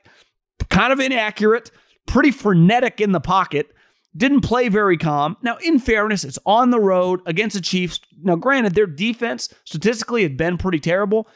[0.69, 1.71] kind of inaccurate,
[2.05, 3.73] pretty frenetic in the pocket,
[4.15, 5.37] didn't play very calm.
[5.41, 7.99] Now, in fairness, it's on the road against the Chiefs.
[8.21, 11.27] Now, granted, their defense statistically had been pretty terrible,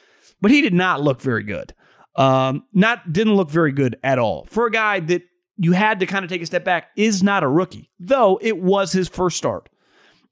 [0.42, 1.74] but he did not look very good.
[2.16, 5.24] Um, not didn't look very good at all for a guy that
[5.58, 6.90] you had to kind of take a step back.
[6.96, 9.70] Is not a rookie, though it was his first start.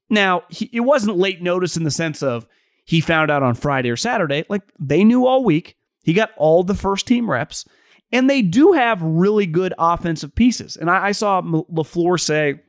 [0.08, 2.46] Now, he, it wasn't late notice in the sense of
[2.84, 4.44] he found out on Friday or Saturday.
[4.48, 5.76] Like they knew all week.
[6.04, 7.64] He got all the first team reps,
[8.10, 10.76] and they do have really good offensive pieces.
[10.76, 12.60] And I, I saw LaFleur say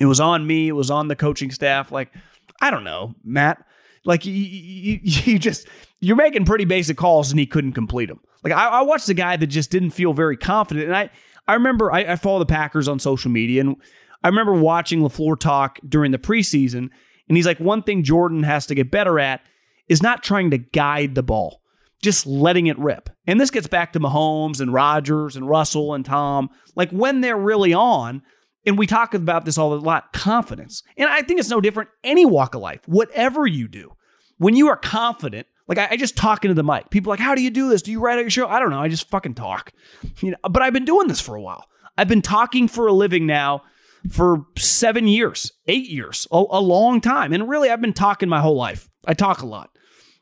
[0.00, 1.92] it was on me, it was on the coaching staff.
[1.92, 2.12] Like,
[2.60, 3.64] I don't know, Matt.
[4.04, 5.66] Like you, you, you just
[6.00, 8.20] you're making pretty basic calls, and he couldn't complete them.
[8.42, 11.10] Like I, I watched a guy that just didn't feel very confident, and I
[11.46, 13.76] I remember I, I follow the Packers on social media, and
[14.22, 16.90] I remember watching LaFleur talk during the preseason,
[17.28, 19.40] and he's like, one thing Jordan has to get better at
[19.88, 21.62] is not trying to guide the ball,
[22.02, 23.10] just letting it rip.
[23.26, 26.50] And this gets back to Mahomes and Rodgers and Russell and Tom.
[26.76, 28.22] Like when they're really on,
[28.66, 30.82] and we talk about this all a lot, confidence.
[30.96, 33.92] And I think it's no different any walk of life, whatever you do.
[34.38, 36.90] When you are confident, like I, I just talk into the mic.
[36.90, 37.82] People like, how do you do this?
[37.82, 38.48] Do you write out your show?
[38.48, 38.80] I don't know.
[38.80, 39.72] I just fucking talk.
[40.20, 41.66] You know, but I've been doing this for a while.
[41.96, 43.62] I've been talking for a living now
[44.10, 47.32] for seven years, eight years, a, a long time.
[47.32, 48.88] And really, I've been talking my whole life.
[49.06, 49.70] I talk a lot.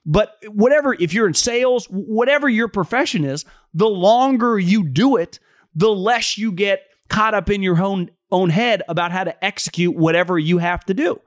[0.05, 5.39] But whatever, if you're in sales, whatever your profession is, the longer you do it,
[5.75, 9.97] the less you get caught up in your own own head about how to execute
[9.97, 11.21] whatever you have to do.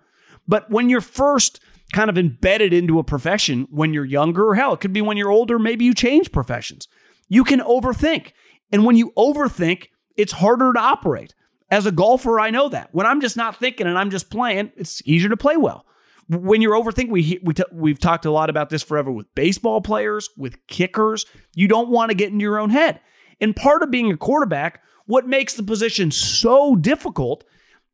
[0.48, 1.60] But when you're first
[1.94, 5.18] kind of embedded into a profession when you're younger, or hell, it could be when
[5.18, 6.88] you're older, maybe you change professions.
[7.28, 8.32] You can overthink.
[8.72, 11.34] And when you overthink, it's harder to operate.
[11.70, 12.90] As a golfer, I know that.
[12.92, 15.86] When I'm just not thinking and I'm just playing, it's easier to play well.
[16.28, 19.82] When you're overthinking, we, we t- we've talked a lot about this forever with baseball
[19.82, 21.26] players, with kickers.
[21.56, 23.02] You don't want to get into your own head.
[23.40, 27.44] And part of being a quarterback, what makes the position so difficult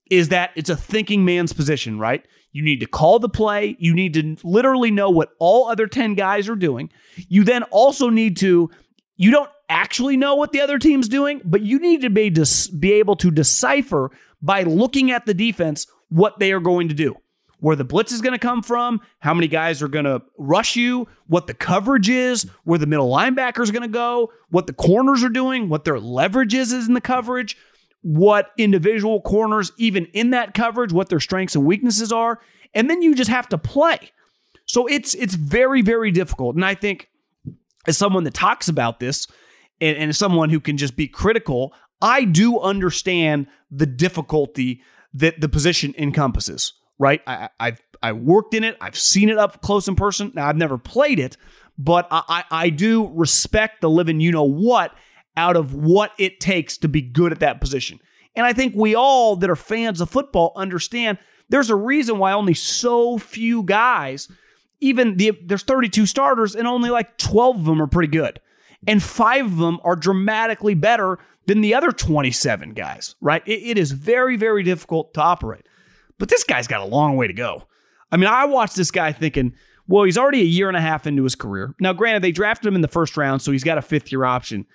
[0.10, 2.26] is that it's a thinking man's position, right?
[2.52, 3.76] You need to call the play.
[3.80, 6.90] You need to literally know what all other 10 guys are doing.
[7.28, 8.70] You then also need to,
[9.16, 12.34] you don't actually know what the other team's doing, but you need to be,
[12.80, 17.18] be able to decipher by looking at the defense what they are going to do.
[17.60, 20.76] Where the blitz is going to come from, how many guys are going to rush
[20.76, 24.74] you, what the coverage is, where the middle linebacker is going to go, what the
[24.74, 27.58] corners are doing, what their leverage is, in the coverage
[28.02, 32.40] what individual corners, even in that coverage, what their strengths and weaknesses are,
[32.74, 34.12] and then you just have to play.
[34.66, 37.10] So it's it's very very difficult, and I think
[37.86, 39.28] as someone that talks about this,
[39.80, 44.82] and, and someone who can just be critical, I do understand the difficulty
[45.14, 46.74] that the position encompasses.
[47.00, 50.32] Right, I, I've I worked in it, I've seen it up close in person.
[50.36, 51.38] Now I've never played it,
[51.78, 54.94] but I, I, I do respect the living you know what
[55.36, 58.00] out of what it takes to be good at that position.
[58.36, 61.18] And I think we all that are fans of football understand
[61.50, 64.28] there's a reason why only so few guys,
[64.80, 68.40] even the, there's 32 starters and only like 12 of them are pretty good.
[68.86, 73.42] And five of them are dramatically better than the other 27 guys, right?
[73.48, 75.66] it, it is very, very difficult to operate.
[76.20, 77.68] But this guy's got a long way to go.
[78.12, 79.54] I mean, I watched this guy thinking,
[79.88, 81.76] well, he's already a year and a half into his career.
[81.80, 84.26] Now, granted, they drafted him in the first round, so he's got a fifth year
[84.26, 84.66] option.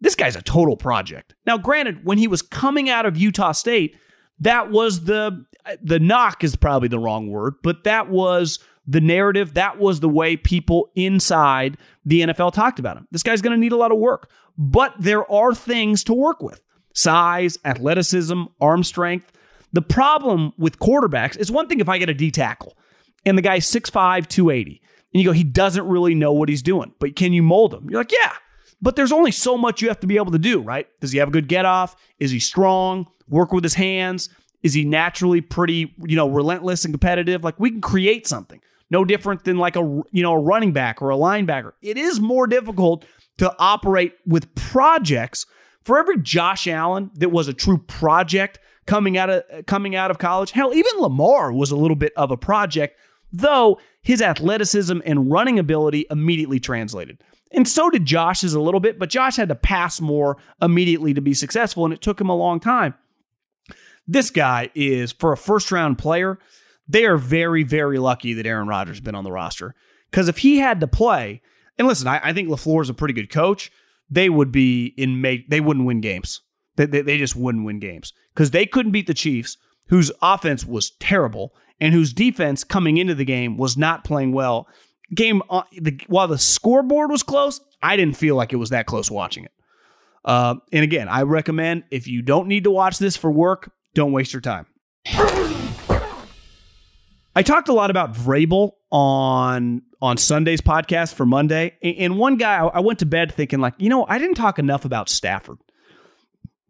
[0.00, 1.34] This guy's a total project.
[1.46, 3.96] Now, granted, when he was coming out of Utah State,
[4.40, 5.44] that was the
[5.80, 9.54] the knock is probably the wrong word, but that was the narrative.
[9.54, 13.06] That was the way people inside the NFL talked about him.
[13.12, 16.42] This guy's going to need a lot of work, but there are things to work
[16.42, 16.60] with
[16.94, 19.32] size, athleticism, arm strength.
[19.72, 22.76] The problem with quarterbacks is one thing if I get a D tackle
[23.24, 26.92] and the guy's 6'5, 280, and you go, he doesn't really know what he's doing,
[26.98, 27.88] but can you mold him?
[27.88, 28.32] You're like, yeah,
[28.80, 30.88] but there's only so much you have to be able to do, right?
[31.00, 31.94] Does he have a good get off?
[32.18, 33.06] Is he strong?
[33.28, 34.28] Work with his hands?
[34.62, 37.44] Is he naturally pretty, you know, relentless and competitive?
[37.44, 38.60] Like we can create something.
[38.90, 41.72] No different than like a, you know, a running back or a linebacker.
[41.80, 43.04] It is more difficult
[43.38, 45.46] to operate with projects.
[45.82, 50.18] For every Josh Allen that was a true project coming out of coming out of
[50.18, 52.98] college, hell, even Lamar was a little bit of a project,
[53.32, 57.22] though his athleticism and running ability immediately translated.
[57.52, 61.20] And so did Josh's a little bit, but Josh had to pass more immediately to
[61.20, 62.94] be successful, and it took him a long time.
[64.06, 66.38] This guy is, for a first round player,
[66.88, 69.74] they are very, very lucky that Aaron Rodgers has been on the roster.
[70.10, 71.40] Because if he had to play,
[71.78, 73.70] and listen, I, I think LaFleur is a pretty good coach,
[74.10, 76.40] they would be in May, they wouldn't win games.
[76.76, 79.56] They, they, they just wouldn't win games because they couldn't beat the Chiefs,
[79.88, 84.68] whose offense was terrible and whose defense coming into the game was not playing well
[85.14, 88.86] game uh, the, while the scoreboard was close, I didn't feel like it was that
[88.86, 89.52] close watching it.
[90.24, 94.12] Uh, and again, I recommend if you don't need to watch this for work, don't
[94.12, 94.66] waste your time.
[97.34, 102.58] I talked a lot about Vrabel on on Sunday's podcast for Monday, and one guy
[102.58, 105.58] I went to bed thinking like, you know, I didn't talk enough about Stafford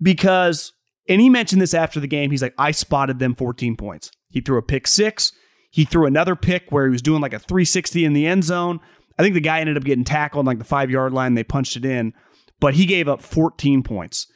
[0.03, 0.73] because,
[1.09, 2.31] and he mentioned this after the game.
[2.31, 4.11] He's like, I spotted them 14 points.
[4.29, 5.33] He threw a pick six.
[5.71, 8.81] He threw another pick where he was doing like a 360 in the end zone.
[9.19, 11.35] I think the guy ended up getting tackled like the five yard line.
[11.35, 12.13] They punched it in,
[12.61, 14.27] but he gave up 14 points.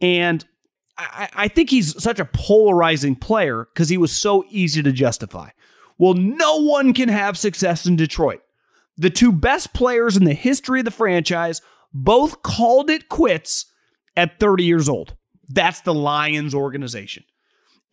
[0.00, 0.44] And
[0.98, 5.50] I, I think he's such a polarizing player because he was so easy to justify.
[5.98, 8.40] Well, no one can have success in Detroit.
[8.96, 13.66] The two best players in the history of the franchise both called it quits
[14.16, 15.16] at 30 years old.
[15.48, 17.24] That's the Lions organization.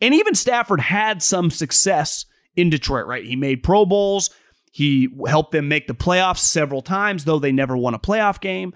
[0.00, 2.24] And even Stafford had some success
[2.56, 3.24] in Detroit, right?
[3.24, 4.30] He made Pro Bowls.
[4.72, 8.72] He helped them make the playoffs several times, though they never won a playoff game.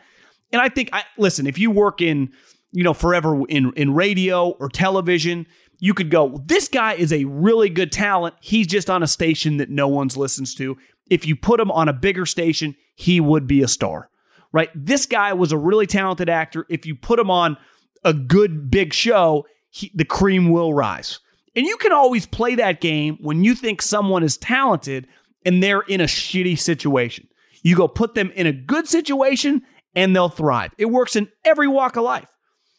[0.53, 2.33] And I think, I, listen, if you work in,
[2.73, 5.47] you know, forever in, in radio or television,
[5.79, 8.35] you could go, this guy is a really good talent.
[8.41, 10.77] He's just on a station that no one's listens to.
[11.11, 14.09] If you put him on a bigger station, he would be a star,
[14.55, 14.71] right?
[14.73, 16.65] This guy was a really talented actor.
[16.71, 17.57] If you put him on
[18.05, 21.19] a good big show, he, the cream will rise.
[21.57, 25.09] And you can always play that game when you think someone is talented
[25.45, 27.27] and they're in a shitty situation.
[27.65, 29.63] You go put them in a good situation
[29.97, 30.73] and they'll thrive.
[30.79, 32.29] It works in every walk of life.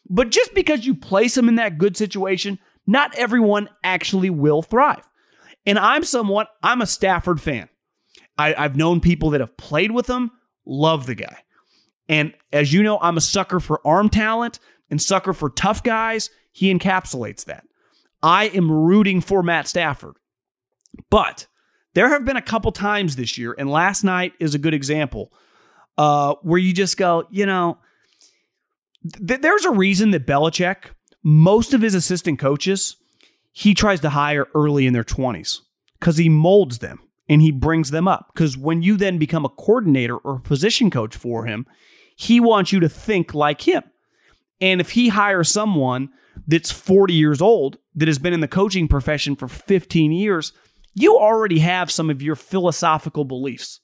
[0.08, 5.10] But just because you place them in that good situation not everyone actually will thrive.
[5.66, 7.68] And I'm somewhat, I'm a Stafford fan.
[8.38, 10.30] I, I've known people that have played with him,
[10.64, 11.38] love the guy.
[12.08, 14.58] And as you know, I'm a sucker for arm talent
[14.90, 16.30] and sucker for tough guys.
[16.52, 17.64] He encapsulates that.
[18.22, 20.16] I am rooting for Matt Stafford.
[21.10, 21.46] But
[21.94, 25.32] there have been a couple times this year, and last night is a good example,
[25.98, 27.78] uh, where you just go, you know,
[29.26, 30.90] th- there's a reason that Belichick
[31.28, 32.96] most of his assistant coaches,
[33.50, 35.60] he tries to hire early in their 20s
[35.98, 38.30] because he molds them and he brings them up.
[38.32, 41.66] Because when you then become a coordinator or a position coach for him,
[42.16, 43.84] he wants you to think like him.
[44.60, 46.08] And if he hires someone
[46.48, 50.52] that's 40 years old that has been in the coaching profession for 15 years,
[50.94, 53.80] you already have some of your philosophical beliefs,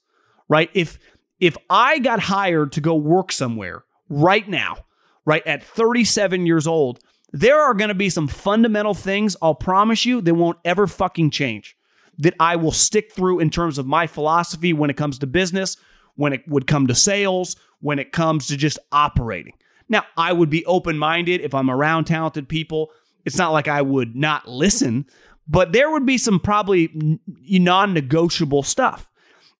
[0.49, 0.69] right?
[0.73, 0.99] If
[1.39, 4.85] if I got hired to go work somewhere right now,
[5.25, 6.99] right at 37 years old,
[7.31, 11.31] there are going to be some fundamental things, I'll promise you, that won't ever fucking
[11.31, 11.75] change.
[12.19, 15.75] That I will stick through in terms of my philosophy when it comes to business,
[16.15, 19.53] when it would come to sales, when it comes to just operating.
[19.89, 22.91] Now, I would be open minded if I'm around talented people.
[23.25, 25.05] It's not like I would not listen,
[25.47, 29.09] but there would be some probably non negotiable stuff.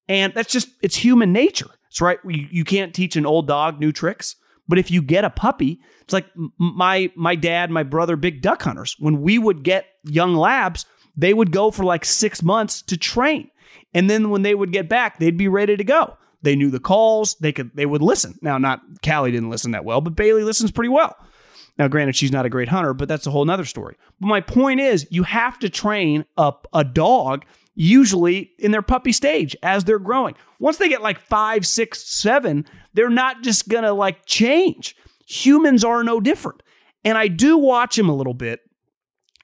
[0.07, 1.69] And that's just, it's human nature.
[1.89, 2.17] It's right.
[2.25, 4.37] You, you can't teach an old dog new tricks.
[4.67, 8.61] But if you get a puppy, it's like my my dad, my brother, big duck
[8.61, 8.95] hunters.
[8.97, 10.85] When we would get young labs,
[11.17, 13.51] they would go for like six months to train,
[13.93, 16.17] and then when they would get back, they'd be ready to go.
[16.43, 17.35] They knew the calls.
[17.35, 18.37] They could they would listen.
[18.41, 21.15] Now, not Callie didn't listen that well, but Bailey listens pretty well.
[21.77, 23.95] Now, granted, she's not a great hunter, but that's a whole nother story.
[24.19, 29.11] But my point is, you have to train up a dog usually in their puppy
[29.11, 30.35] stage as they're growing.
[30.59, 34.95] Once they get like five, six, seven, they're not just gonna like change.
[35.25, 36.61] Humans are no different.
[37.03, 38.61] And I do watch him a little bit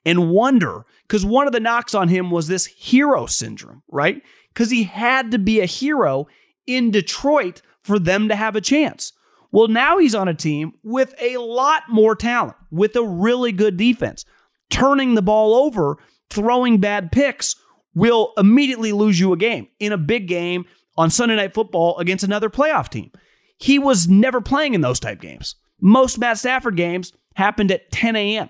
[0.05, 4.21] and wonder because one of the knocks on him was this hero syndrome, right?
[4.53, 6.27] Because he had to be a hero
[6.75, 9.13] in Detroit for them to have a chance.
[9.51, 13.77] Well, now he's on a team with a lot more talent, with a really good
[13.77, 14.25] defense.
[14.69, 15.97] Turning the ball over,
[16.29, 17.55] throwing bad picks
[17.95, 20.65] will immediately lose you a game in a big game
[20.97, 23.11] on Sunday Night Football against another playoff team.
[23.57, 25.55] He was never playing in those type games.
[25.81, 28.49] Most Matt Stafford games happened at 10 a.m.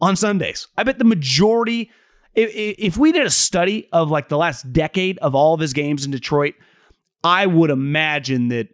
[0.00, 0.68] on Sundays.
[0.76, 1.90] I bet the majority,
[2.34, 5.72] if, if we did a study of like the last decade of all of his
[5.72, 6.54] games in Detroit,
[7.24, 8.68] I would imagine that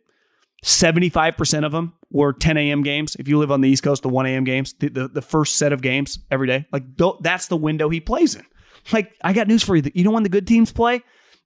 [0.62, 2.82] 75% of them were 10 a.m.
[2.82, 3.16] games.
[3.16, 4.44] If you live on the East Coast, the 1 a.m.
[4.44, 6.84] games, the, the, the first set of games every day, like
[7.20, 8.44] that's the window he plays in.
[8.92, 9.90] Like, I got news for you.
[9.94, 11.02] You know when the good teams play?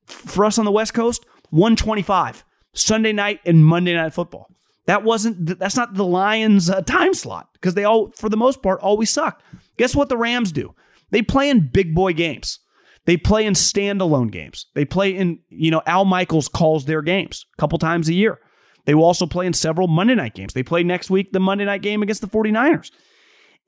[0.07, 4.49] For us on the West Coast, 125, Sunday night and Monday night football.
[4.87, 8.63] That wasn't, that's not the Lions' uh, time slot because they all, for the most
[8.63, 9.43] part, always sucked.
[9.77, 10.75] Guess what the Rams do?
[11.11, 12.61] They play in big boy games.
[13.07, 14.67] They play in standalone games.
[14.75, 18.39] They play in, you know, Al Michaels calls their games a couple times a year.
[18.85, 20.53] They will also play in several Monday night games.
[20.53, 22.91] They play next week the Monday night game against the 49ers.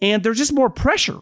[0.03, 1.21] And there's just more pressure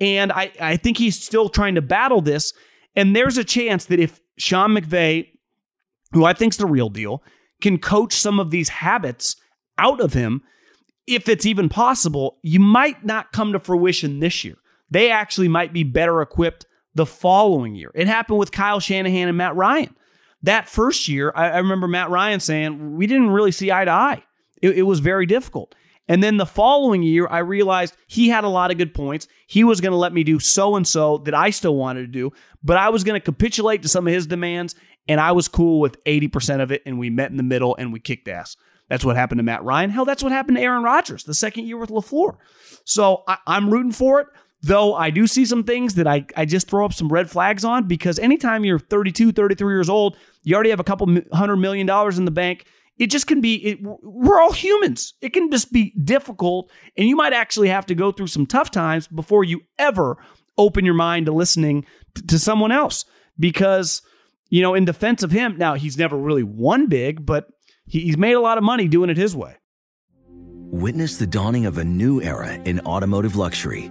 [0.00, 2.52] and I, I think he's still trying to battle this.
[2.96, 5.28] And there's a chance that if Sean McVay,
[6.12, 7.22] who I think's the real deal,
[7.60, 9.36] can coach some of these habits
[9.78, 10.42] out of him,
[11.06, 14.56] if it's even possible, you might not come to fruition this year.
[14.90, 17.90] They actually might be better equipped the following year.
[17.94, 19.94] It happened with Kyle Shanahan and Matt Ryan.
[20.42, 23.90] That first year, I, I remember Matt Ryan saying, we didn't really see eye to
[23.90, 24.24] eye.
[24.60, 25.74] It, it was very difficult.
[26.06, 29.26] And then the following year, I realized he had a lot of good points.
[29.46, 32.06] He was going to let me do so and so that I still wanted to
[32.08, 32.32] do,
[32.62, 34.74] but I was going to capitulate to some of his demands,
[35.08, 37.92] and I was cool with 80% of it, and we met in the middle and
[37.92, 38.56] we kicked ass.
[38.88, 39.90] That's what happened to Matt Ryan.
[39.90, 42.36] Hell, that's what happened to Aaron Rodgers the second year with LaFleur.
[42.84, 44.26] So I, I'm rooting for it.
[44.64, 47.66] Though I do see some things that I, I just throw up some red flags
[47.66, 51.86] on because anytime you're 32, 33 years old, you already have a couple hundred million
[51.86, 52.64] dollars in the bank.
[52.96, 55.12] It just can be, it, we're all humans.
[55.20, 56.70] It can just be difficult.
[56.96, 60.16] And you might actually have to go through some tough times before you ever
[60.56, 61.84] open your mind to listening
[62.14, 63.04] to, to someone else.
[63.38, 64.00] Because,
[64.48, 67.48] you know, in defense of him, now he's never really won big, but
[67.86, 69.56] he, he's made a lot of money doing it his way.
[70.26, 73.90] Witness the dawning of a new era in automotive luxury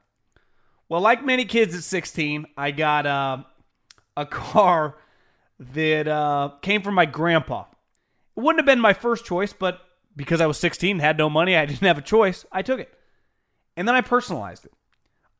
[0.91, 3.43] Well, like many kids at 16, I got uh,
[4.17, 4.97] a car
[5.57, 7.61] that uh, came from my grandpa.
[8.35, 9.79] It wouldn't have been my first choice, but
[10.17, 12.45] because I was 16 had no money, I didn't have a choice.
[12.51, 12.93] I took it.
[13.77, 14.73] And then I personalized it.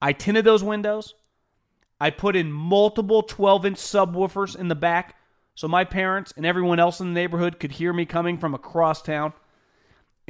[0.02, 1.16] I tinted those windows.
[2.00, 5.18] I put in multiple 12 inch subwoofers in the back
[5.56, 9.02] so my parents and everyone else in the neighborhood could hear me coming from across
[9.02, 9.34] town.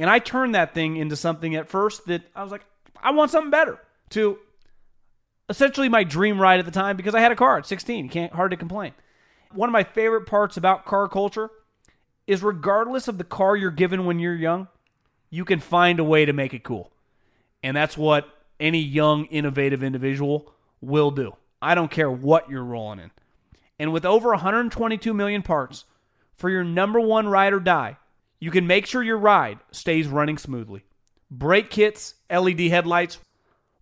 [0.00, 2.66] And I turned that thing into something at first that I was like,
[3.00, 3.78] I want something better.
[4.10, 4.38] To
[5.52, 8.08] essentially my dream ride at the time because I had a car at 16.
[8.08, 8.94] Can't hard to complain
[9.54, 11.50] one of my favorite parts about car culture
[12.26, 14.68] is regardless of the car you're given when you're young,
[15.30, 16.90] you can find a way to make it cool.
[17.62, 18.28] And that's what
[18.60, 21.36] any young, innovative individual will do.
[21.60, 23.10] I don't care what you're rolling in.
[23.78, 25.84] And with over 122 million parts
[26.36, 27.98] for your number one ride or die,
[28.38, 30.84] you can make sure your ride stays running smoothly.
[31.30, 33.18] Brake kits, LED headlights,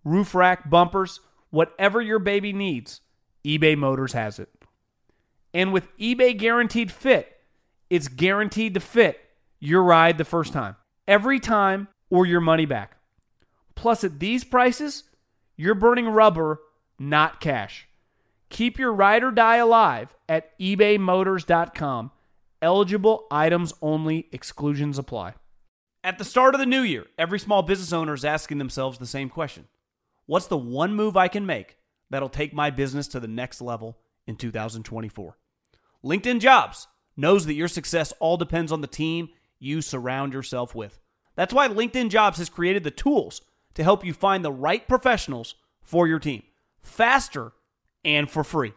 [0.03, 1.19] roof rack, bumpers,
[1.51, 3.01] whatever your baby needs,
[3.45, 4.49] eBay Motors has it.
[5.53, 7.37] And with eBay Guaranteed Fit,
[7.89, 9.19] it's guaranteed to fit
[9.59, 10.75] your ride the first time,
[11.07, 12.97] every time, or your money back.
[13.75, 15.03] Plus, at these prices,
[15.57, 16.59] you're burning rubber,
[16.97, 17.87] not cash.
[18.49, 22.11] Keep your ride or die alive at ebaymotors.com.
[22.61, 25.33] Eligible items only, exclusions apply.
[26.03, 29.05] At the start of the new year, every small business owner is asking themselves the
[29.05, 29.67] same question
[30.25, 31.77] What's the one move I can make
[32.09, 33.97] that'll take my business to the next level
[34.27, 35.37] in 2024?
[36.03, 40.99] LinkedIn Jobs knows that your success all depends on the team you surround yourself with.
[41.35, 43.41] That's why LinkedIn Jobs has created the tools
[43.75, 46.43] to help you find the right professionals for your team
[46.81, 47.53] faster
[48.03, 48.73] and for free.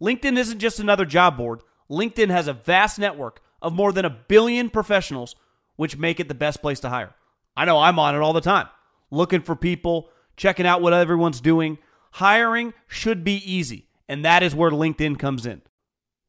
[0.00, 1.60] LinkedIn isn't just another job board.
[1.90, 5.34] LinkedIn has a vast network of more than a billion professionals,
[5.76, 7.14] which make it the best place to hire.
[7.56, 8.68] I know I'm on it all the time,
[9.10, 11.78] looking for people, checking out what everyone's doing.
[12.12, 15.62] Hiring should be easy, and that is where LinkedIn comes in.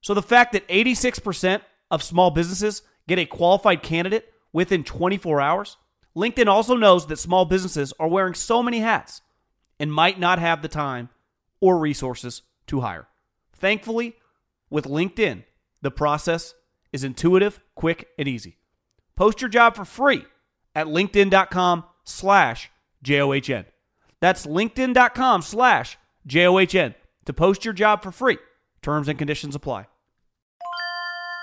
[0.01, 5.77] So the fact that 86% of small businesses get a qualified candidate within 24 hours,
[6.15, 9.21] LinkedIn also knows that small businesses are wearing so many hats
[9.79, 11.09] and might not have the time
[11.59, 13.07] or resources to hire.
[13.53, 14.15] Thankfully,
[14.69, 15.43] with LinkedIn,
[15.81, 16.53] the process
[16.91, 18.57] is intuitive, quick, and easy.
[19.15, 20.25] Post your job for free
[20.73, 22.71] at linkedin.com slash
[23.03, 23.65] J-O-H-N.
[24.25, 26.95] That's linkedin.com slash J-O-H-N
[27.25, 28.39] to post your job for free.
[28.81, 29.85] Terms and conditions apply.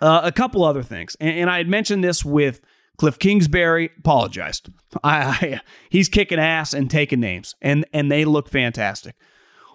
[0.00, 2.60] Uh, a couple other things, and, and, I had mentioned this with
[2.98, 3.90] Cliff Kingsbury.
[3.98, 4.68] Apologized.
[5.02, 9.16] I, I, he's kicking ass and taking names, and and they look fantastic.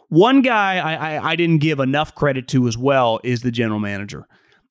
[0.10, 3.80] One guy I, I, I didn't give enough credit to as well is the general
[3.80, 4.28] manager,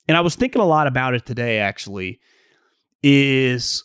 [0.07, 1.59] and I was thinking a lot about it today.
[1.59, 2.21] Actually,
[3.03, 3.83] is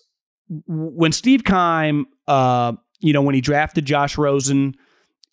[0.67, 4.75] when Steve Keim, uh, you know, when he drafted Josh Rosen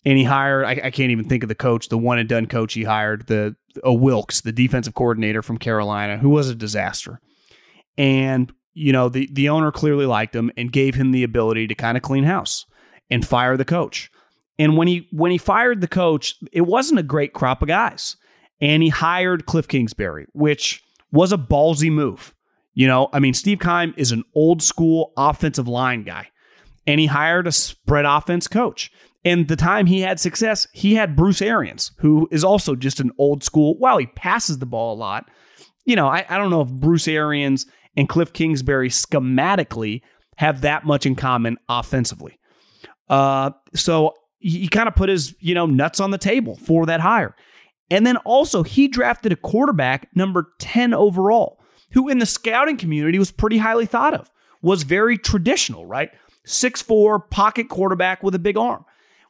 [0.05, 2.45] and he hired I, I, can't even think of the coach, the one and done
[2.45, 7.19] coach he hired, the uh, Wilks, the defensive coordinator from Carolina, who was a disaster.
[7.97, 11.75] And you know, the the owner clearly liked him and gave him the ability to
[11.75, 12.65] kind of clean house
[13.09, 14.09] and fire the coach.
[14.57, 18.17] And when he when he fired the coach, it wasn't a great crop of guys.
[18.61, 20.81] And he hired Cliff Kingsbury, which
[21.11, 22.33] was a ballsy move.
[22.73, 26.29] You know, I mean, Steve Keim is an old school offensive line guy,
[26.87, 28.91] and he hired a spread offense coach.
[29.25, 33.11] And the time he had success, he had Bruce Arians, who is also just an
[33.17, 33.77] old school.
[33.77, 35.29] While he passes the ball a lot,
[35.85, 37.65] you know, I, I don't know if Bruce Arians
[37.95, 40.01] and Cliff Kingsbury schematically
[40.37, 42.37] have that much in common offensively.
[43.09, 46.99] Uh, so he kind of put his, you know, nuts on the table for that
[46.99, 47.35] hire.
[47.89, 51.59] And then also he drafted a quarterback number 10 overall,
[51.91, 54.29] who in the scouting community was pretty highly thought of,
[54.61, 56.09] was very traditional, right?
[56.45, 58.83] Six four pocket quarterback with a big arm.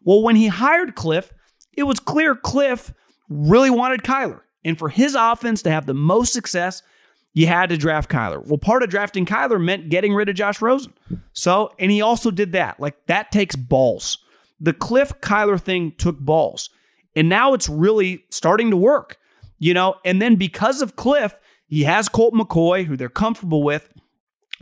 [0.03, 1.33] Well, when he hired Cliff,
[1.75, 2.93] it was clear Cliff
[3.29, 4.41] really wanted Kyler.
[4.65, 6.81] And for his offense to have the most success,
[7.33, 8.45] you had to draft Kyler.
[8.45, 10.93] Well, part of drafting Kyler meant getting rid of Josh Rosen.
[11.33, 12.79] So, and he also did that.
[12.79, 14.19] Like that takes balls.
[14.59, 16.69] The Cliff Kyler thing took balls.
[17.15, 19.17] And now it's really starting to work,
[19.59, 19.95] you know?
[20.05, 21.35] And then because of Cliff,
[21.67, 23.91] he has Colt McCoy, who they're comfortable with.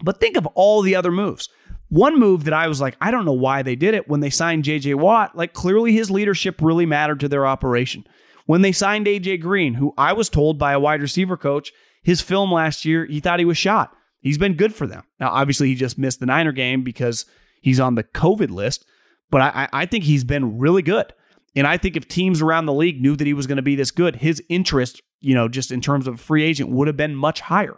[0.02, 1.50] But think of all the other moves.
[1.92, 4.30] One move that I was like, I don't know why they did it when they
[4.30, 8.08] signed JJ Watt, like clearly his leadership really mattered to their operation.
[8.46, 12.22] When they signed AJ Green, who I was told by a wide receiver coach, his
[12.22, 13.94] film last year, he thought he was shot.
[14.22, 15.04] He's been good for them.
[15.20, 17.26] Now, obviously, he just missed the Niner game because
[17.62, 18.86] he's on the COVID list,
[19.30, 21.12] but I, I think he's been really good.
[21.58, 23.76] And I think if teams around the league knew that he was going to be
[23.76, 26.96] this good, his interest, you know, just in terms of a free agent would have
[26.96, 27.78] been much higher.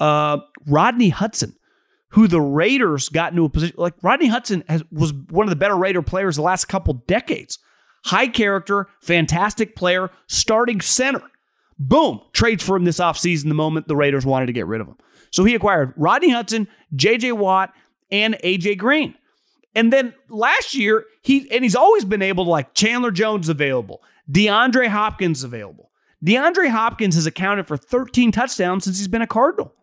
[0.00, 1.56] Uh, Rodney Hudson,
[2.12, 5.56] who the Raiders got into a position like Rodney Hudson has, was one of the
[5.56, 7.58] better Raider players the last couple decades.
[8.04, 11.22] High character, fantastic player, starting center.
[11.78, 14.88] Boom, trades for him this offseason the moment the Raiders wanted to get rid of
[14.88, 14.96] him.
[15.30, 17.72] So he acquired Rodney Hudson, JJ Watt,
[18.10, 19.14] and AJ Green.
[19.74, 24.02] And then last year, he and he's always been able to like Chandler Jones available,
[24.30, 25.90] DeAndre Hopkins available.
[26.22, 29.74] DeAndre Hopkins has accounted for 13 touchdowns since he's been a Cardinal.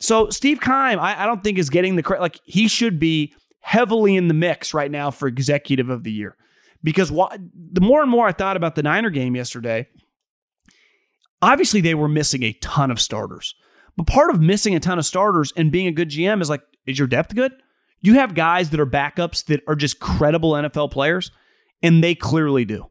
[0.00, 2.22] So Steve Keim, I, I don't think is getting the credit.
[2.22, 6.36] Like he should be heavily in the mix right now for executive of the year.
[6.82, 7.34] Because wh-
[7.72, 9.86] the more and more I thought about the Niner game yesterday,
[11.42, 13.54] obviously they were missing a ton of starters.
[13.96, 16.62] But part of missing a ton of starters and being a good GM is like,
[16.86, 17.52] is your depth good?
[18.00, 21.30] You have guys that are backups that are just credible NFL players,
[21.82, 22.86] and they clearly do.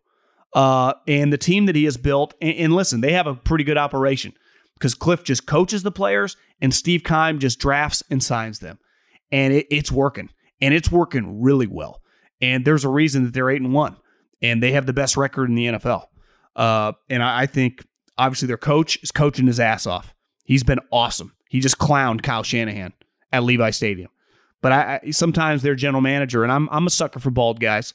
[0.53, 3.63] Uh, and the team that he has built, and, and listen, they have a pretty
[3.63, 4.33] good operation
[4.79, 8.79] because Cliff just coaches the players and Steve Keim just drafts and signs them.
[9.31, 10.29] And it, it's working.
[10.61, 12.01] And it's working really well.
[12.41, 13.97] And there's a reason that they're eight and one.
[14.41, 16.05] And they have the best record in the NFL.
[16.55, 17.85] Uh, and I, I think
[18.17, 20.13] obviously their coach is coaching his ass off.
[20.45, 21.35] He's been awesome.
[21.49, 22.93] He just clowned Kyle Shanahan
[23.31, 24.09] at Levi Stadium.
[24.61, 27.93] But I, I, sometimes their general manager, and I'm I'm a sucker for bald guys,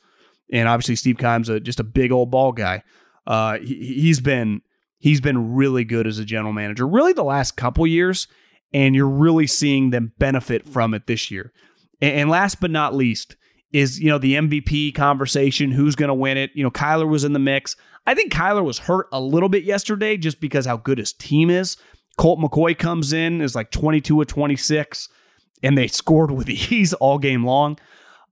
[0.51, 2.83] and obviously Steve Keim's a, just a big old bald guy.
[3.27, 4.63] Uh, he, he's been
[5.05, 8.27] he's been really good as a general manager, really the last couple years
[8.73, 11.53] and you're really seeing them benefit from it this year.
[12.01, 13.37] And last but not least
[13.71, 16.53] is, you know, the MVP conversation, who's going to win it?
[16.55, 17.77] You know, Kyler was in the mix.
[18.07, 21.51] I think Kyler was hurt a little bit yesterday just because how good his team
[21.51, 21.77] is.
[22.17, 25.11] Colt McCoy comes in, is like 22 of 26,
[25.63, 27.79] and they scored with ease all game long.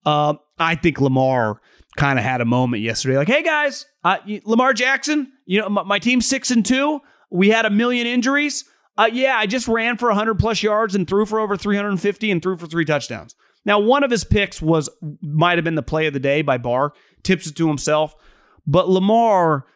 [0.06, 1.60] Uh, I think Lamar
[1.96, 5.82] kind of had a moment yesterday, like, "Hey guys, uh, Lamar Jackson, you know my,
[5.82, 7.00] my, team's six and two.
[7.30, 8.64] We had a million injuries.
[8.96, 12.42] Uh, yeah, I just ran for 100 plus yards and threw for over 350 and
[12.42, 13.34] threw for three touchdowns.
[13.64, 14.90] Now, one of his picks was
[15.22, 18.14] might have been the play of the day by Barr, tips it to himself,
[18.66, 19.66] but Lamar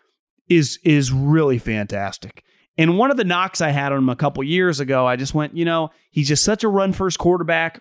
[0.48, 2.42] is is really fantastic.
[2.78, 5.34] And one of the knocks I had on him a couple years ago, I just
[5.34, 7.80] went, you know, he's just such a run first quarterback.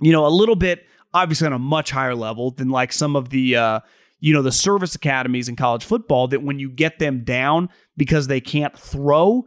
[0.00, 0.84] You know, a little bit
[1.14, 3.80] obviously on a much higher level than like some of the uh,
[4.20, 8.26] you know the service academies in college football that when you get them down because
[8.26, 9.44] they can't throw,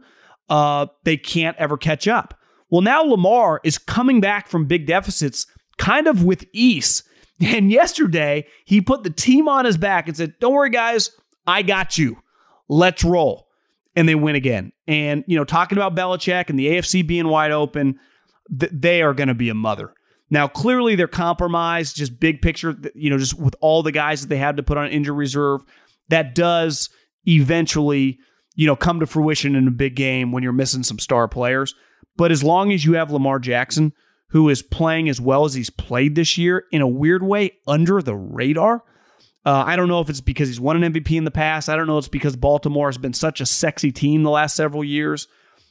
[0.48, 2.38] uh, they can't ever catch up.
[2.70, 5.46] Well, now Lamar is coming back from big deficits
[5.78, 7.02] kind of with ease.
[7.38, 11.10] And yesterday, he put the team on his back and said, Don't worry, guys,
[11.46, 12.16] I got you.
[12.66, 13.48] Let's roll.
[13.94, 14.72] And they win again.
[14.88, 18.00] And, you know, talking about Belichick and the AFC being wide open,
[18.58, 19.92] th- they are going to be a mother.
[20.28, 24.28] Now, clearly they're compromised, just big picture, you know, just with all the guys that
[24.28, 25.62] they had to put on injury reserve.
[26.08, 26.90] That does
[27.26, 28.18] eventually,
[28.54, 31.74] you know, come to fruition in a big game when you're missing some star players.
[32.16, 33.92] But as long as you have Lamar Jackson,
[34.30, 38.02] who is playing as well as he's played this year in a weird way under
[38.02, 38.82] the radar,
[39.44, 41.68] uh, I don't know if it's because he's won an MVP in the past.
[41.68, 44.82] I don't know it's because Baltimore has been such a sexy team the last several
[44.82, 45.28] years.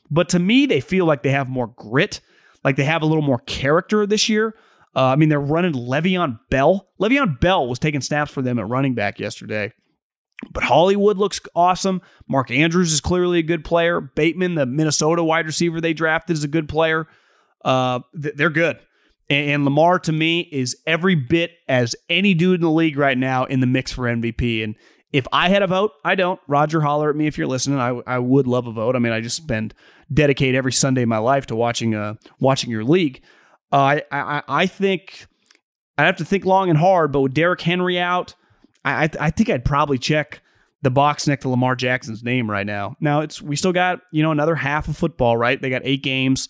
[0.10, 2.22] But to me, they feel like they have more grit,
[2.66, 4.55] like they have a little more character this year.
[4.95, 6.89] Uh, I mean, they're running Le'Veon Bell.
[6.99, 9.72] Le'Veon Bell was taking snaps for them at running back yesterday.
[10.51, 12.01] But Hollywood looks awesome.
[12.28, 14.01] Mark Andrews is clearly a good player.
[14.01, 17.07] Bateman, the Minnesota wide receiver they drafted, is a good player.
[17.63, 18.80] Uh, they're good.
[19.30, 23.45] And Lamar to me is every bit as any dude in the league right now
[23.45, 24.63] in the mix for MVP.
[24.63, 24.76] And
[25.16, 26.39] if I had a vote, I don't.
[26.45, 27.80] Roger, holler at me if you're listening.
[27.80, 28.97] I, I would love a vote.
[28.97, 29.74] I mean, I just spend
[30.13, 33.22] dedicate every Sunday of my life to watching uh watching your league.
[33.72, 35.28] Uh, I, I I think
[35.97, 38.36] I'd have to think long and hard, but with Derrick Henry out,
[38.84, 40.41] I I think I'd probably check
[40.82, 42.97] the box next to Lamar Jackson's name right now.
[42.99, 45.61] Now it's we still got you know another half of football, right?
[45.61, 46.49] They got eight games.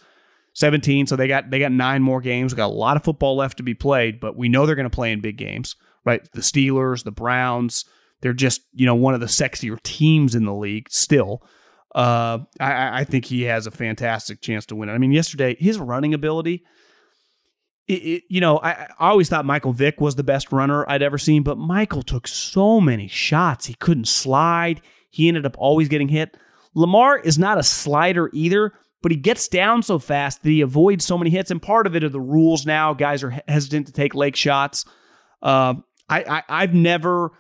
[0.58, 1.08] 17.
[1.08, 2.54] So they got they got nine more games.
[2.54, 4.90] We got a lot of football left to be played, but we know they're going
[4.90, 6.26] to play in big games, right?
[6.32, 7.84] The Steelers, the Browns,
[8.26, 11.44] they're just you know one of the sexier teams in the league still.
[11.94, 14.94] Uh, I, I think he has a fantastic chance to win it.
[14.94, 16.64] I mean, yesterday his running ability.
[17.88, 21.04] It, it, you know, I, I always thought Michael Vick was the best runner I'd
[21.04, 23.68] ever seen, but Michael took so many shots.
[23.68, 24.82] He couldn't slide.
[25.12, 26.36] He ended up always getting hit.
[26.74, 28.74] Lamar is not a slider either,
[29.04, 31.52] but he gets down so fast that he avoids so many hits.
[31.52, 32.96] And part of it are the rules now.
[32.96, 34.84] Guys are hesitant to take leg shots.
[35.44, 35.76] Uh,
[36.10, 37.32] I, I have never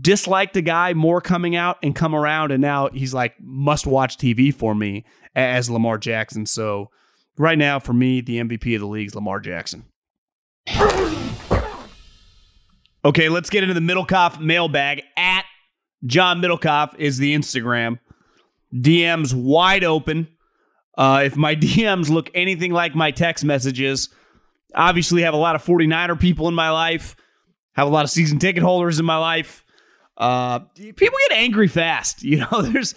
[0.00, 4.16] disliked a guy more coming out and come around, and now he's like must watch
[4.16, 5.04] TV for me
[5.34, 6.46] as Lamar Jackson.
[6.46, 6.90] So
[7.38, 9.84] right now, for me, the MVP of the league is Lamar Jackson.
[13.02, 15.02] Okay, let's get into the Middlekauff mailbag.
[15.16, 15.44] At
[16.04, 17.98] John Middlekauff is the Instagram.
[18.74, 20.28] DMs wide open.
[20.98, 24.10] Uh, if my DMs look anything like my text messages,
[24.74, 27.16] obviously have a lot of 49er people in my life,
[27.72, 29.64] have a lot of season ticket holders in my life.
[30.20, 32.22] Uh, people get angry fast.
[32.30, 32.94] You know, there's,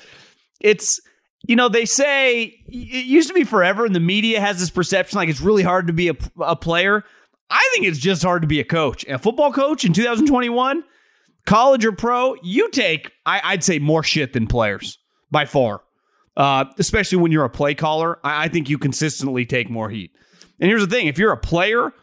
[0.59, 0.99] it's,
[1.47, 5.17] you know, they say it used to be forever, and the media has this perception
[5.17, 7.03] like it's really hard to be a, a player.
[7.49, 9.05] I think it's just hard to be a coach.
[9.05, 10.83] A football coach in 2021,
[11.45, 14.99] college or pro, you take, I, I'd say, more shit than players
[15.31, 15.81] by far
[16.35, 18.19] uh, especially when you're a play caller.
[18.23, 20.11] I, I think you consistently take more heat.
[20.59, 21.93] And here's the thing if you're a player,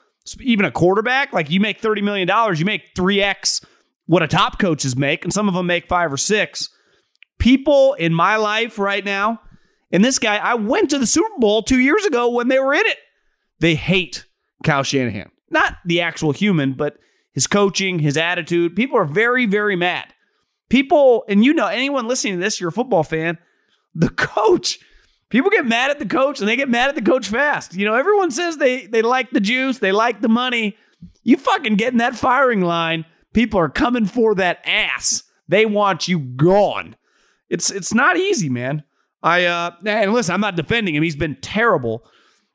[0.40, 3.64] even a quarterback, like you make $30 million, you make 3x
[4.10, 6.68] what a top coaches make, and some of them make five or six.
[7.38, 9.40] People in my life right now,
[9.92, 12.74] and this guy, I went to the Super Bowl two years ago when they were
[12.74, 12.96] in it.
[13.60, 14.26] They hate
[14.64, 15.30] Kyle Shanahan.
[15.48, 16.96] Not the actual human, but
[17.34, 18.74] his coaching, his attitude.
[18.74, 20.12] People are very, very mad.
[20.70, 23.38] People, and you know, anyone listening to this, you're a football fan,
[23.94, 24.80] the coach.
[25.28, 27.76] People get mad at the coach and they get mad at the coach fast.
[27.76, 30.76] You know, everyone says they they like the juice, they like the money.
[31.22, 35.22] You fucking get in that firing line, people are coming for that ass.
[35.48, 36.96] They want you gone.
[37.48, 38.84] It's it's not easy, man.
[39.22, 41.02] I uh and listen, I'm not defending him.
[41.02, 42.04] He's been terrible,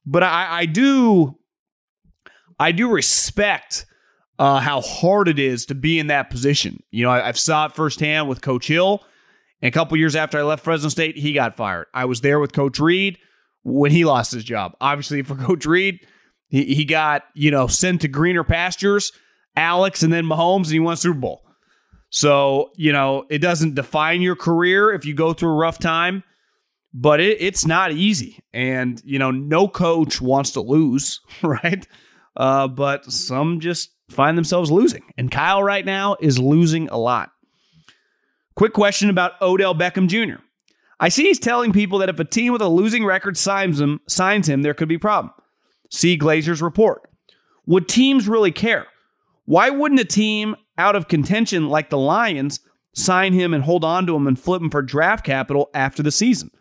[0.06, 1.38] but I I do
[2.60, 3.86] I do respect
[4.40, 6.82] uh, how hard it is to be in that position.
[6.92, 9.02] You know, I, have saw it firsthand with Coach Hill
[9.62, 11.88] and a couple years after I left Fresno State, he got fired.
[11.94, 13.18] I was there with Coach Reid
[13.64, 14.76] when he lost his job.
[14.82, 16.06] Obviously, for Coach Reid,
[16.50, 19.12] he, he got, you know, sent to greener pastures,
[19.56, 21.46] Alex, and then Mahomes, and he won Super Bowl.
[22.10, 26.24] So, you know, it doesn't define your career if you go through a rough time,
[26.94, 28.40] but it, it's not easy.
[28.54, 31.86] And, you know, no coach wants to lose, right?
[32.38, 35.04] Uh, but some just find themselves losing.
[35.18, 37.32] And Kyle right now is losing a lot.
[38.56, 40.42] Quick question about Odell Beckham Jr.
[41.00, 44.00] I see he's telling people that if a team with a losing record signs him,
[44.08, 45.34] signs him, there could be a problem.
[45.92, 47.10] See Glazer's report.
[47.66, 48.88] Would teams really care?
[49.46, 52.60] Why wouldn't a team out of contention like the Lions
[52.94, 56.12] sign him and hold on to him and flip him for draft capital after the
[56.12, 56.52] season?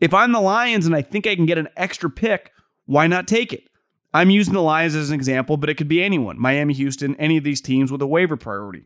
[0.00, 2.52] If I'm the Lions and I think I can get an extra pick,
[2.84, 3.68] why not take it?
[4.12, 7.36] I'm using the Lions as an example, but it could be anyone Miami, Houston, any
[7.36, 8.84] of these teams with a waiver priority.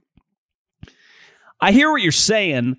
[1.61, 2.77] I hear what you're saying.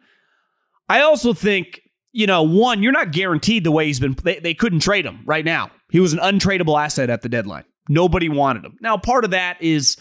[0.89, 1.81] I also think,
[2.11, 4.15] you know, one, you're not guaranteed the way he's been.
[4.21, 5.71] They, they couldn't trade him right now.
[5.89, 7.63] He was an untradeable asset at the deadline.
[7.87, 8.77] Nobody wanted him.
[8.81, 9.97] Now, part of that is,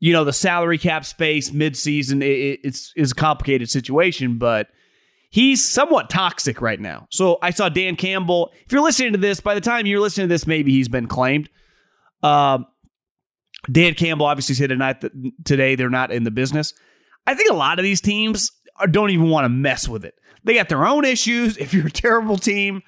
[0.00, 2.22] you know, the salary cap space midseason.
[2.22, 4.68] It, it's is a complicated situation, but
[5.30, 7.06] he's somewhat toxic right now.
[7.10, 8.52] So I saw Dan Campbell.
[8.66, 11.06] If you're listening to this, by the time you're listening to this, maybe he's been
[11.06, 11.48] claimed.
[12.22, 12.66] Um,
[13.70, 15.12] Dan Campbell obviously said tonight that
[15.44, 16.74] today they're not in the business.
[17.26, 18.50] I think a lot of these teams
[18.90, 20.14] don't even want to mess with it.
[20.44, 21.56] They got their own issues.
[21.56, 22.82] If you're a terrible team,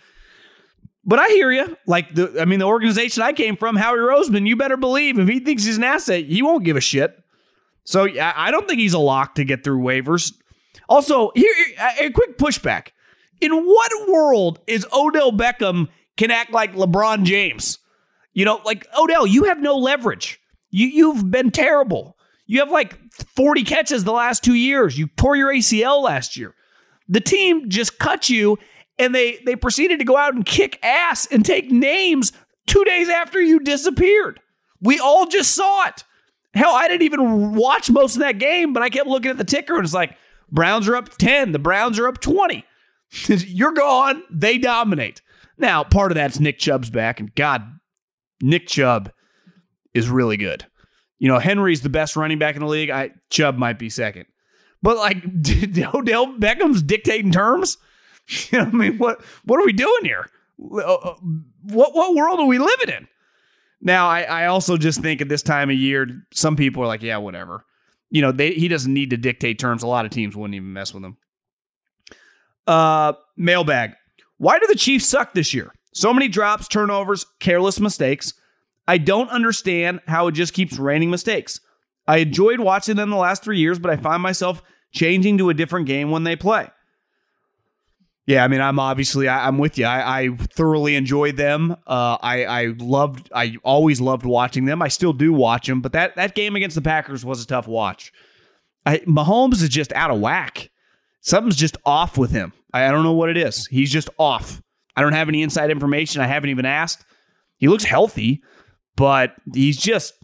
[1.07, 1.77] but I hear you.
[1.87, 4.47] Like the, I mean, the organization I came from, Howie Roseman.
[4.47, 7.23] You better believe if he thinks he's an asset, he won't give a shit.
[7.85, 10.35] So I don't think he's a lock to get through waivers.
[10.89, 11.53] Also, here
[12.01, 12.89] a quick pushback.
[13.41, 17.79] In what world is Odell Beckham can act like LeBron James?
[18.33, 20.41] You know, like Odell, you have no leverage.
[20.71, 22.17] You you've been terrible.
[22.47, 22.99] You have like
[23.37, 24.99] 40 catches the last two years.
[24.99, 26.55] You tore your ACL last year.
[27.09, 28.59] The team just cut you
[28.99, 32.32] and they they proceeded to go out and kick ass and take names
[32.66, 34.40] two days after you disappeared.
[34.80, 36.05] We all just saw it.
[36.55, 39.44] Hell, I didn't even watch most of that game, but I kept looking at the
[39.44, 40.16] ticker and it's like
[40.51, 42.64] Browns are up 10, the Browns are up 20.
[43.26, 45.20] You're gone, they dominate.
[45.59, 47.62] Now, part of that's Nick Chubb's back, and God,
[48.42, 49.11] Nick Chubb
[49.94, 50.66] is really good.
[51.18, 52.90] You know, Henry's the best running back in the league.
[52.90, 54.26] I Chubb might be second.
[54.82, 55.16] But like
[55.94, 57.78] Odell Beckham's dictating terms?
[58.51, 60.29] You know, I mean, what what are we doing here?
[60.61, 61.14] Uh, uh,
[61.62, 63.09] what what world are we living in?
[63.81, 67.03] Now, I, I also just think at this time of year, some people are like,
[67.03, 67.64] yeah, whatever.
[68.11, 69.83] You know, they, he doesn't need to dictate terms.
[69.83, 71.16] A lot of teams wouldn't even mess with him.
[72.66, 73.93] Uh, mailbag.
[74.39, 75.72] Why do the Chiefs suck this year?
[75.93, 78.33] So many drops, turnovers, careless mistakes.
[78.89, 81.61] I don't understand how it just keeps raining mistakes.
[82.07, 84.62] I enjoyed watching them the last three years, but I find myself
[84.93, 86.68] changing to a different game when they play.
[88.27, 89.85] Yeah, I mean, I'm obviously I, am with you.
[89.85, 91.77] I, I, thoroughly enjoyed them.
[91.87, 93.31] Uh, I I loved.
[93.33, 94.83] I always loved watching them.
[94.83, 97.68] I still do watch them, but that that game against the Packers was a tough
[97.68, 98.12] watch.
[98.85, 100.70] I, Mahomes is just out of whack.
[101.20, 102.53] Something's just off with him.
[102.72, 103.68] I, I don't know what it is.
[103.68, 104.61] He's just off.
[104.97, 106.20] I don't have any inside information.
[106.20, 107.05] I haven't even asked.
[107.59, 108.43] He looks healthy,
[108.97, 110.14] but he's just.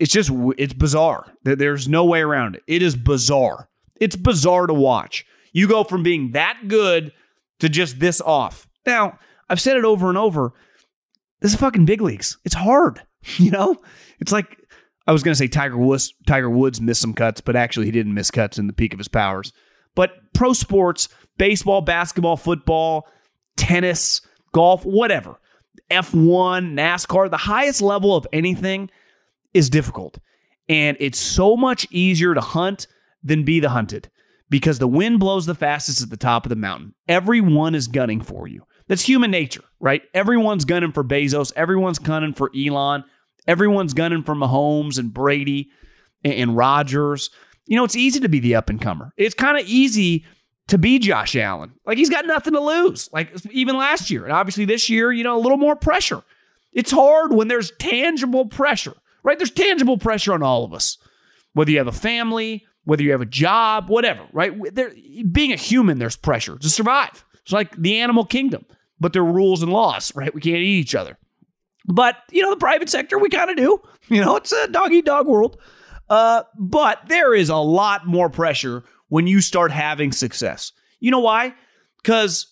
[0.00, 1.32] It's just it's bizarre.
[1.44, 2.64] There's no way around it.
[2.66, 3.68] It is bizarre.
[4.00, 5.24] It's bizarre to watch.
[5.54, 7.12] You go from being that good
[7.60, 8.68] to just this off.
[8.84, 10.52] Now, I've said it over and over.
[11.40, 12.36] This is fucking big leagues.
[12.44, 13.00] It's hard.
[13.38, 13.80] You know?
[14.20, 14.58] It's like
[15.06, 18.12] I was gonna say Tiger Woods Tiger Woods missed some cuts, but actually he didn't
[18.12, 19.50] miss cuts in the peak of his powers.
[19.94, 23.08] But pro sports, baseball, basketball, football,
[23.56, 24.20] tennis,
[24.52, 25.40] golf, whatever.
[25.90, 28.90] F1, NASCAR, the highest level of anything
[29.54, 30.18] is difficult.
[30.68, 32.86] And it's so much easier to hunt
[33.22, 34.10] than be the hunted
[34.54, 36.94] because the wind blows the fastest at the top of the mountain.
[37.08, 38.62] Everyone is gunning for you.
[38.86, 40.02] That's human nature, right?
[40.14, 41.52] Everyone's gunning for Bezos.
[41.56, 43.02] Everyone's gunning for Elon.
[43.48, 45.70] Everyone's gunning for Mahomes and Brady
[46.22, 47.30] and, and Rodgers.
[47.66, 49.12] You know, it's easy to be the up and comer.
[49.16, 50.24] It's kind of easy
[50.68, 51.72] to be Josh Allen.
[51.84, 53.08] Like he's got nothing to lose.
[53.12, 56.22] Like even last year, and obviously this year, you know, a little more pressure.
[56.72, 58.94] It's hard when there's tangible pressure,
[59.24, 59.36] right?
[59.36, 60.96] There's tangible pressure on all of us.
[61.54, 64.52] Whether you have a family, whether you have a job, whatever, right?
[65.32, 67.24] Being a human, there's pressure to survive.
[67.42, 68.64] It's like the animal kingdom,
[69.00, 70.34] but there are rules and laws, right?
[70.34, 71.18] We can't eat each other.
[71.86, 73.80] But, you know, the private sector, we kind of do.
[74.08, 75.58] You know, it's a dog eat dog world.
[76.10, 80.72] Uh, but there is a lot more pressure when you start having success.
[81.00, 81.54] You know why?
[82.02, 82.48] Because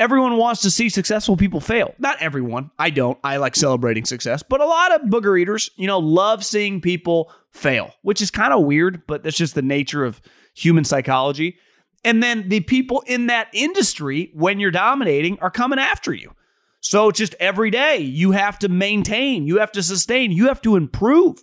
[0.00, 1.94] everyone wants to see successful people fail.
[1.98, 2.70] Not everyone.
[2.78, 3.18] I don't.
[3.22, 7.30] I like celebrating success, but a lot of booger eaters, you know, love seeing people
[7.54, 10.20] fail, which is kind of weird, but that's just the nature of
[10.54, 11.56] human psychology.
[12.04, 16.32] And then the people in that industry, when you're dominating, are coming after you.
[16.80, 20.76] So just every day, you have to maintain, you have to sustain, you have to
[20.76, 21.42] improve.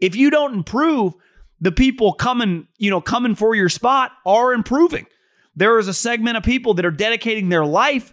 [0.00, 1.14] If you don't improve,
[1.60, 5.06] the people coming, you know, coming for your spot are improving.
[5.54, 8.12] There is a segment of people that are dedicating their life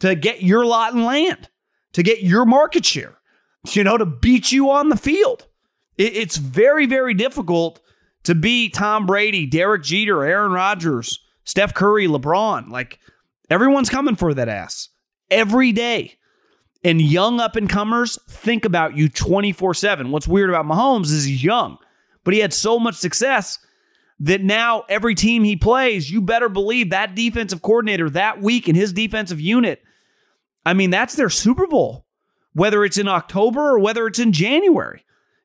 [0.00, 1.48] to get your lot and land,
[1.94, 3.18] to get your market share,
[3.70, 5.46] you know, to beat you on the field.
[5.98, 7.80] It's very, very difficult
[8.24, 12.70] to be Tom Brady, Derek Jeter, Aaron Rodgers, Steph Curry, LeBron.
[12.70, 12.98] Like
[13.50, 14.88] everyone's coming for that ass
[15.30, 16.14] every day.
[16.84, 20.10] And young up and comers think about you 24 7.
[20.10, 21.78] What's weird about Mahomes is he's young,
[22.24, 23.58] but he had so much success
[24.18, 28.76] that now every team he plays, you better believe that defensive coordinator that week and
[28.76, 29.82] his defensive unit.
[30.64, 32.06] I mean, that's their Super Bowl,
[32.52, 35.04] whether it's in October or whether it's in January.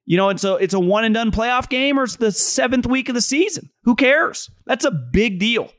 [0.10, 2.88] You know, and so it's a one and done playoff game or it's the seventh
[2.88, 3.70] week of the season.
[3.84, 4.50] Who cares?
[4.66, 5.70] That's a big deal.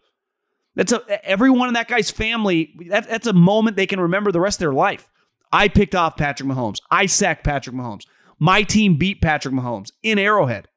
[0.76, 2.74] That's a everyone in that guy's family.
[2.90, 5.08] That, that's a moment they can remember the rest of their life.
[5.50, 6.76] I picked off Patrick Mahomes.
[6.90, 8.02] I sacked Patrick Mahomes.
[8.38, 10.68] My team beat Patrick Mahomes in Arrowhead.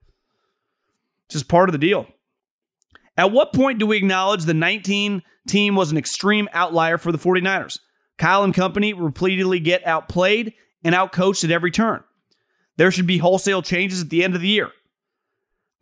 [1.25, 2.07] It's just part of the deal.
[3.17, 7.17] At what point do we acknowledge the 19 team was an extreme outlier for the
[7.17, 7.79] 49ers?
[8.17, 10.53] Kyle and company repeatedly get outplayed
[10.85, 12.01] and outcoached at every turn.
[12.81, 14.71] There should be wholesale changes at the end of the year.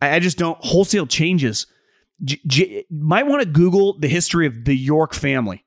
[0.02, 1.66] I, I just don't wholesale changes.
[2.22, 5.64] J- J- might want to Google the history of the York family.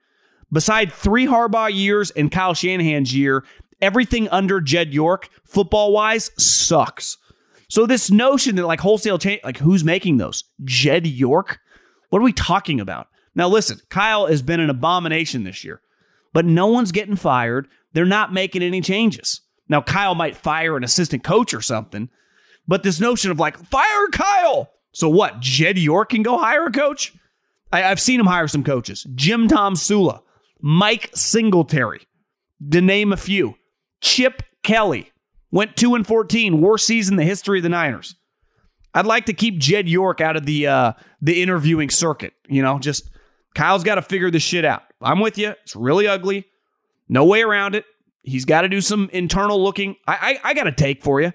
[0.52, 3.44] Beside three Harbaugh years and Kyle Shanahan's year,
[3.82, 7.18] everything under Jed York, football wise, sucks.
[7.68, 10.44] So this notion that like wholesale change, like who's making those?
[10.64, 11.62] Jed York?
[12.12, 13.08] What are we talking about?
[13.34, 15.82] Now listen, Kyle has been an abomination this year,
[16.32, 17.68] but no one's getting fired.
[17.94, 19.42] They're not making any changes.
[19.70, 22.10] Now Kyle might fire an assistant coach or something,
[22.68, 24.72] but this notion of like fire Kyle.
[24.92, 25.40] So what?
[25.40, 27.14] Jed York can go hire a coach?
[27.72, 29.08] I, have seen him hire some coaches.
[29.16, 30.22] Jim Tomsula,
[30.62, 32.08] Mike Singletary,
[32.72, 33.56] to name a few.
[34.00, 35.12] Chip Kelly
[35.52, 38.16] went 2 and 14, worst season in the history of the Niners.
[38.94, 42.34] I'd like to keep Jed York out of the uh, the interviewing circuit.
[42.48, 43.10] You know, just
[43.56, 44.84] Kyle's got to figure this shit out.
[45.02, 45.56] I'm with you.
[45.64, 46.46] It's really ugly.
[47.10, 47.86] No way around it.
[48.24, 49.96] He's got to do some internal looking.
[50.08, 51.32] I, I, I got a take for you.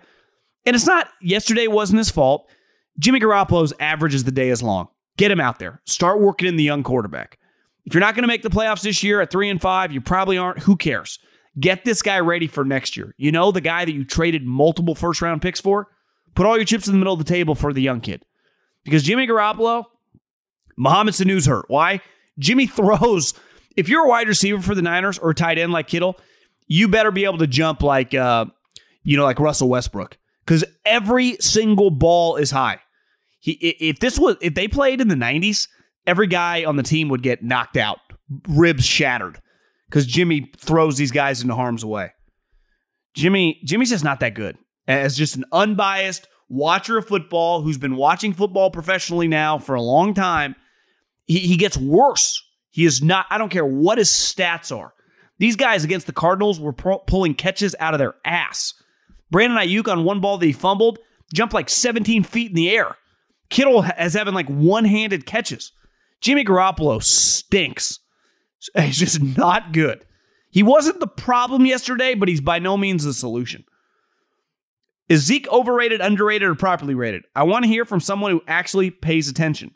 [0.67, 2.51] And it's not, yesterday wasn't his fault.
[2.99, 4.89] Jimmy Garoppolo's average is the day is long.
[5.17, 5.81] Get him out there.
[5.85, 7.39] Start working in the young quarterback.
[7.85, 10.01] If you're not going to make the playoffs this year at three and five, you
[10.01, 10.61] probably aren't.
[10.61, 11.19] Who cares?
[11.59, 13.15] Get this guy ready for next year.
[13.17, 15.89] You know, the guy that you traded multiple first round picks for?
[16.35, 18.25] Put all your chips in the middle of the table for the young kid.
[18.85, 19.85] Because Jimmy Garoppolo,
[20.77, 21.65] Mohamed Sanu's hurt.
[21.69, 22.01] Why?
[22.39, 23.35] Jimmy throws.
[23.77, 26.19] If you're a wide receiver for the Niners or a tight end like Kittle,
[26.69, 28.45] you better be able to jump like, uh,
[29.03, 30.17] you know, like Russell Westbrook.
[30.45, 32.81] Because every single ball is high.
[33.41, 35.69] He, if this was, if they played in the 90s,
[36.07, 37.99] every guy on the team would get knocked out,
[38.49, 39.41] ribs shattered,
[39.89, 42.13] because Jimmy throws these guys into harm's way.
[43.15, 44.57] Jimmy, Jimmy's just not that good.
[44.87, 49.83] As just an unbiased watcher of football who's been watching football professionally now for a
[49.83, 50.57] long time,
[51.27, 52.43] he, he gets worse.
[52.71, 54.95] He is not, I don't care what his stats are.
[55.39, 58.75] These guys against the Cardinals were pro- pulling catches out of their ass.
[59.31, 60.99] Brandon Aiyuk on one ball that he fumbled
[61.33, 62.97] jumped like 17 feet in the air.
[63.51, 65.73] Kittle has having like one-handed catches.
[66.21, 68.01] Jimmy Garoppolo stinks.
[68.77, 70.05] He's just not good.
[70.51, 73.65] He wasn't the problem yesterday, but he's by no means the solution.
[75.09, 77.25] Is Zeke overrated, underrated, or properly rated?
[77.37, 79.73] I want to hear from someone who actually pays attention.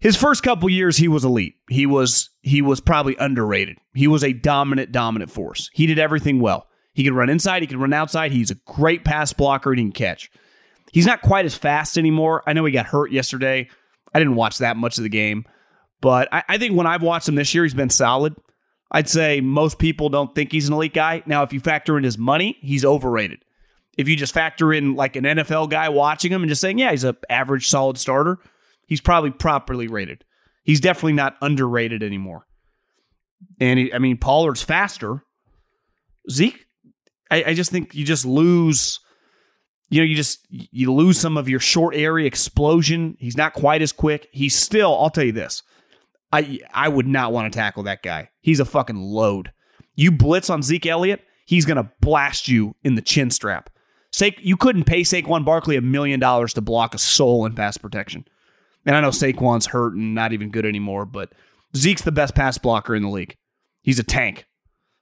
[0.00, 1.56] His first couple years, he was elite.
[1.68, 3.78] He was he was probably underrated.
[3.94, 5.70] He was a dominant, dominant force.
[5.72, 6.66] He did everything well.
[6.94, 8.32] He could run inside, he could run outside.
[8.32, 10.30] He's a great pass blocker he can catch.
[10.92, 12.42] He's not quite as fast anymore.
[12.46, 13.68] I know he got hurt yesterday.
[14.14, 15.44] I didn't watch that much of the game,
[16.00, 18.34] but I, I think when I've watched him this year, he's been solid.
[18.90, 21.22] I'd say most people don't think he's an elite guy.
[21.26, 23.44] Now, if you factor in his money, he's overrated.
[23.98, 26.92] If you just factor in like an NFL guy watching him and just saying, yeah,
[26.92, 28.38] he's an average solid starter,
[28.88, 30.24] he's probably properly rated.
[30.64, 32.46] He's definitely not underrated anymore.
[33.60, 35.22] And he, I mean, Pollard's faster.
[36.28, 36.66] Zeke,
[37.30, 38.98] I, I just think you just lose.
[39.90, 43.16] You know, you just you lose some of your short area explosion.
[43.18, 44.28] He's not quite as quick.
[44.32, 44.94] He's still.
[44.98, 45.62] I'll tell you this.
[46.32, 48.30] I I would not want to tackle that guy.
[48.40, 49.52] He's a fucking load.
[49.94, 53.70] You blitz on Zeke Elliott, he's gonna blast you in the chin strap.
[54.12, 57.78] Sa- you couldn't pay Saquon Barkley a million dollars to block a soul in pass
[57.78, 58.26] protection.
[58.88, 61.34] And I know Saquon's hurt and not even good anymore, but
[61.76, 63.36] Zeke's the best pass blocker in the league.
[63.82, 64.46] He's a tank.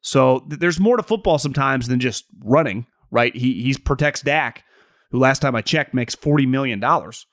[0.00, 3.34] So th- there's more to football sometimes than just running, right?
[3.36, 4.64] He he protects Dak,
[5.12, 7.26] who last time I checked makes forty million dollars.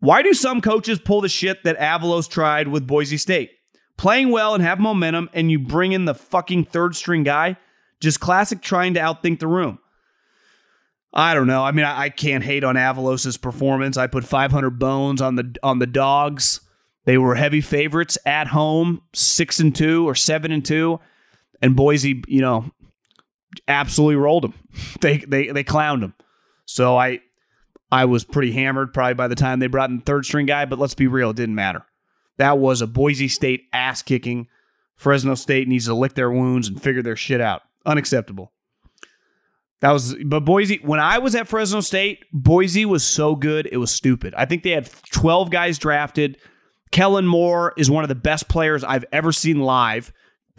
[0.00, 3.50] Why do some coaches pull the shit that Avalos tried with Boise State?
[3.96, 7.56] Playing well and have momentum, and you bring in the fucking third string guy?
[8.00, 9.78] Just classic trying to outthink the room.
[11.18, 11.64] I don't know.
[11.64, 13.96] I mean, I, I can't hate on Avalos' performance.
[13.96, 16.60] I put 500 bones on the on the dogs.
[17.06, 21.00] They were heavy favorites at home, six and two or seven and two,
[21.60, 22.70] and Boise, you know,
[23.66, 24.54] absolutely rolled them.
[25.00, 26.14] They they they clowned them.
[26.66, 27.18] So I
[27.90, 30.66] I was pretty hammered probably by the time they brought in third string guy.
[30.66, 31.84] But let's be real, it didn't matter.
[32.36, 34.46] That was a Boise State ass kicking.
[34.94, 37.62] Fresno State needs to lick their wounds and figure their shit out.
[37.84, 38.52] Unacceptable.
[39.80, 43.76] That was, but Boise, when I was at Fresno State, Boise was so good, it
[43.76, 44.34] was stupid.
[44.36, 46.38] I think they had 12 guys drafted.
[46.90, 50.12] Kellen Moore is one of the best players I've ever seen live,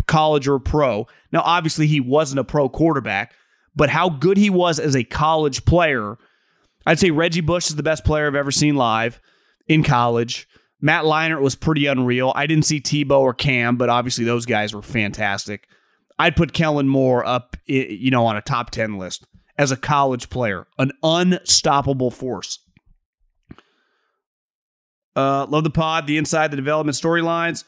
[0.07, 1.05] college or pro.
[1.33, 3.33] Now, obviously, he wasn't a pro quarterback,
[3.75, 6.17] but how good he was as a college player,
[6.85, 9.19] I'd say Reggie Bush is the best player I've ever seen live
[9.67, 10.47] in college.
[10.81, 12.31] Matt Leinart was pretty unreal.
[12.35, 15.67] I didn't see Tebow or Cam, but obviously those guys were fantastic.
[16.19, 19.25] I'd put Kellen Moore up, you know, on a top 10 list
[19.57, 22.59] as a college player, an unstoppable force.
[25.15, 27.63] Uh, love the pod, the inside the development storylines.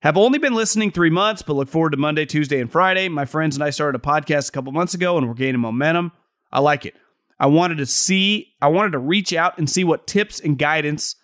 [0.00, 3.08] Have only been listening three months, but look forward to Monday, Tuesday, and Friday.
[3.08, 6.12] My friends and I started a podcast a couple months ago and we're gaining momentum.
[6.52, 6.94] I like it.
[7.38, 11.16] I wanted to see, I wanted to reach out and see what tips and guidance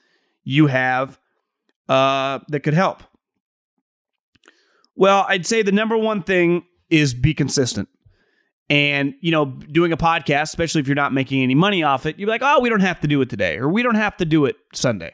[0.44, 1.18] you have
[1.88, 3.02] uh, that could help.
[5.02, 7.88] Well, I'd say the number one thing is be consistent.
[8.70, 12.20] And, you know, doing a podcast, especially if you're not making any money off it,
[12.20, 14.24] you're like, oh, we don't have to do it today, or we don't have to
[14.24, 15.12] do it Sunday.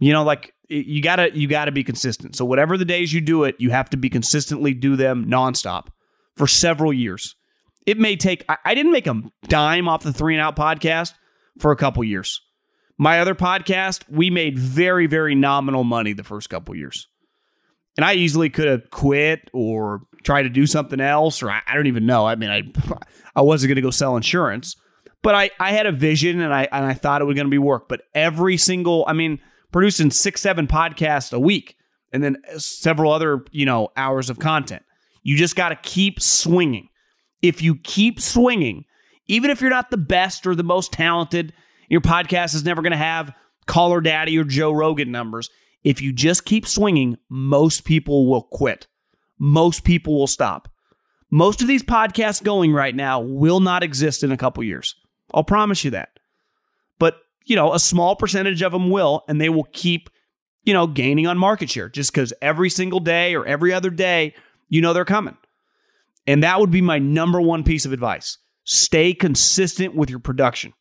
[0.00, 2.34] You know, like you gotta you gotta be consistent.
[2.34, 5.90] So whatever the days you do it, you have to be consistently do them nonstop
[6.34, 7.36] for several years.
[7.86, 11.12] It may take I, I didn't make a dime off the three and out podcast
[11.60, 12.40] for a couple years.
[12.98, 17.06] My other podcast, we made very, very nominal money the first couple years.
[17.96, 21.74] And I easily could have quit or tried to do something else, or I, I
[21.74, 22.26] don't even know.
[22.26, 22.62] I mean, I
[23.36, 24.76] I wasn't going to go sell insurance,
[25.22, 27.50] but I, I had a vision and I and I thought it was going to
[27.50, 27.88] be work.
[27.88, 29.38] But every single, I mean,
[29.72, 31.76] producing six, seven podcasts a week,
[32.12, 34.82] and then several other you know hours of content.
[35.22, 36.88] You just got to keep swinging.
[37.42, 38.86] If you keep swinging,
[39.26, 41.52] even if you're not the best or the most talented,
[41.88, 43.32] your podcast is never going to have
[43.66, 45.50] Call Her Daddy or Joe Rogan numbers.
[45.84, 48.86] If you just keep swinging, most people will quit.
[49.38, 50.68] Most people will stop.
[51.30, 54.94] Most of these podcasts going right now will not exist in a couple years.
[55.32, 56.18] I'll promise you that.
[56.98, 60.08] But, you know, a small percentage of them will, and they will keep,
[60.62, 64.34] you know, gaining on market share just because every single day or every other day,
[64.68, 65.36] you know, they're coming.
[66.26, 68.38] And that would be my number one piece of advice.
[68.64, 70.72] Stay consistent with your production.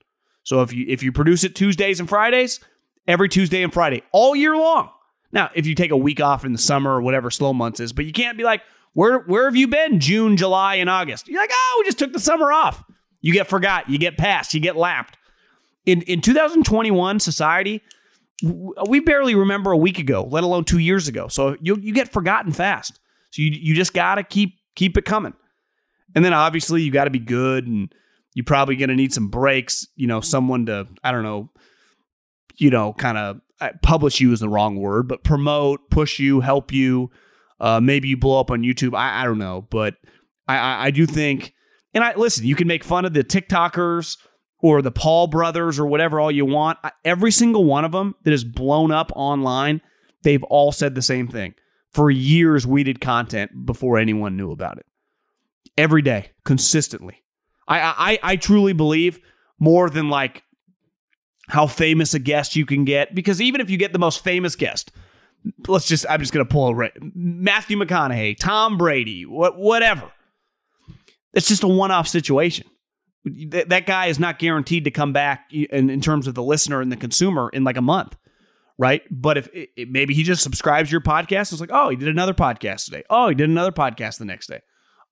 [0.44, 2.60] So if you if you produce it Tuesdays and Fridays,
[3.08, 4.90] every Tuesday and Friday all year long.
[5.32, 7.92] Now, if you take a week off in the summer or whatever slow months is,
[7.92, 8.62] but you can't be like,
[8.94, 11.28] where where have you been June, July, and August?
[11.28, 12.84] You're like, oh, we just took the summer off.
[13.22, 15.18] You get forgot, you get passed, you get lapped.
[15.86, 17.82] In in 2021 society,
[18.88, 21.28] we barely remember a week ago, let alone two years ago.
[21.28, 23.00] So you you get forgotten fast.
[23.32, 25.34] So you you just gotta keep keep it coming.
[26.16, 27.94] And then obviously you got to be good and
[28.34, 31.50] you're probably going to need some breaks, you know, someone to, I don't know,
[32.56, 36.42] you know, kind of uh, publish you is the wrong word, but promote, push you,
[36.42, 37.12] help you.
[37.60, 38.96] Uh, maybe you blow up on YouTube.
[38.96, 39.96] I, I don't know, but
[40.48, 41.54] I, I, I do think,
[41.94, 44.18] and I listen, you can make fun of the TikTokers
[44.60, 46.80] or the Paul brothers or whatever all you want.
[47.06, 49.82] Every single one of them that is blown up online,
[50.24, 51.54] they've all said the same thing.
[51.92, 54.86] For years, we did content before anyone knew about it.
[55.78, 57.24] Every day, consistently.
[57.68, 59.20] I, I I truly believe
[59.60, 60.44] more than like
[61.50, 64.56] how famous a guest you can get because even if you get the most famous
[64.56, 64.92] guest,
[65.68, 70.12] let's just I'm just gonna pull a Matthew McConaughey, Tom Brady, what whatever.
[71.34, 72.68] It's just a one-off situation.
[73.26, 76.82] That, that guy is not guaranteed to come back in, in terms of the listener
[76.82, 78.16] and the consumer in like a month,
[78.78, 79.02] right?
[79.10, 82.10] But if it, maybe he just subscribes to your podcast, it's like, oh, he did
[82.10, 83.04] another podcast today.
[83.10, 84.62] Oh, he did another podcast the next day.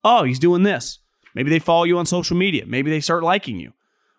[0.04, 0.98] Oh, he's doing this.
[1.34, 2.66] Maybe they follow you on social media.
[2.66, 3.72] Maybe they start liking you,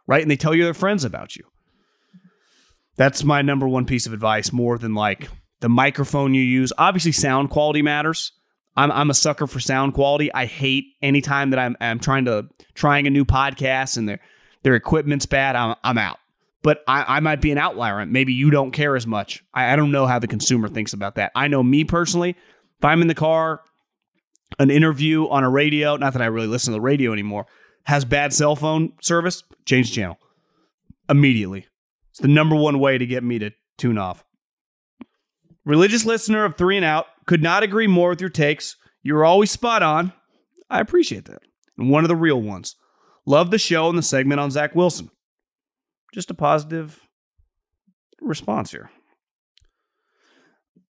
[0.08, 0.22] right?
[0.22, 1.46] And they tell you their friends about you.
[2.96, 5.30] That's my number one piece of advice, more than like
[5.62, 6.72] the microphone you use.
[6.78, 8.32] Obviously, sound quality matters.
[8.76, 10.34] I'm, I'm a sucker for sound quality.
[10.34, 14.20] I hate anytime that I'm, I'm trying to trying a new podcast and their
[14.64, 15.56] their equipment's bad.
[15.56, 16.20] I'm, I'm out.
[16.62, 18.06] But I, I might be an outlier.
[18.06, 19.44] Maybe you don't care as much.
[19.54, 21.32] I, I don't know how the consumer thinks about that.
[21.36, 22.32] I know me personally.
[22.78, 23.62] If I'm in the car,
[24.60, 27.48] an interview on a radio, not that I really listen to the radio anymore,
[27.84, 30.18] has bad cell phone service, change channel
[31.10, 31.68] immediately.
[32.14, 34.24] It's the number one way to get me to tune off.
[35.66, 38.76] Religious listener of Three and Out could not agree more with your takes.
[39.02, 40.14] You're always spot on.
[40.70, 41.42] I appreciate that.
[41.76, 42.76] And one of the real ones.
[43.26, 45.10] Love the show and the segment on Zach Wilson.
[46.14, 47.02] Just a positive
[48.22, 48.92] response here.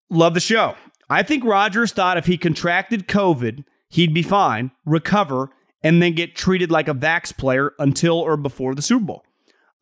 [0.10, 0.73] Love the show.
[1.07, 5.52] I think Rodgers thought if he contracted COVID, he'd be fine, recover,
[5.84, 9.23] and then get treated like a Vax player until or before the Super Bowl.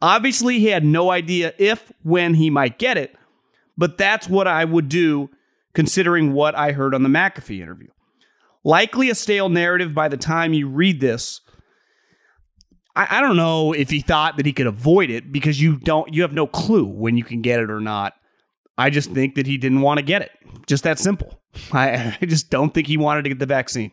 [0.02, 3.16] Obviously, he had no idea if, when he might get it,
[3.78, 5.30] but that's what I would do
[5.74, 7.90] considering what I heard on the McAfee interview.
[8.64, 11.42] Likely a stale narrative by the time you read this.
[12.96, 16.14] I, I don't know if he thought that he could avoid it because you don't
[16.14, 18.14] you have no clue when you can get it or not.
[18.78, 20.32] I just think that he didn't want to get it.
[20.66, 21.40] Just that simple.
[21.72, 23.92] I, I just don't think he wanted to get the vaccine.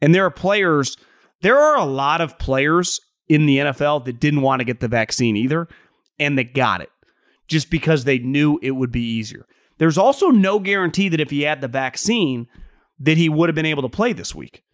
[0.00, 0.96] And there are players,
[1.42, 4.88] there are a lot of players in the NFL that didn't want to get the
[4.88, 5.68] vaccine either,
[6.18, 6.90] and they got it
[7.46, 9.46] just because they knew it would be easier.
[9.78, 12.48] There's also no guarantee that if he had the vaccine,
[12.98, 14.64] that he would have been able to play this week,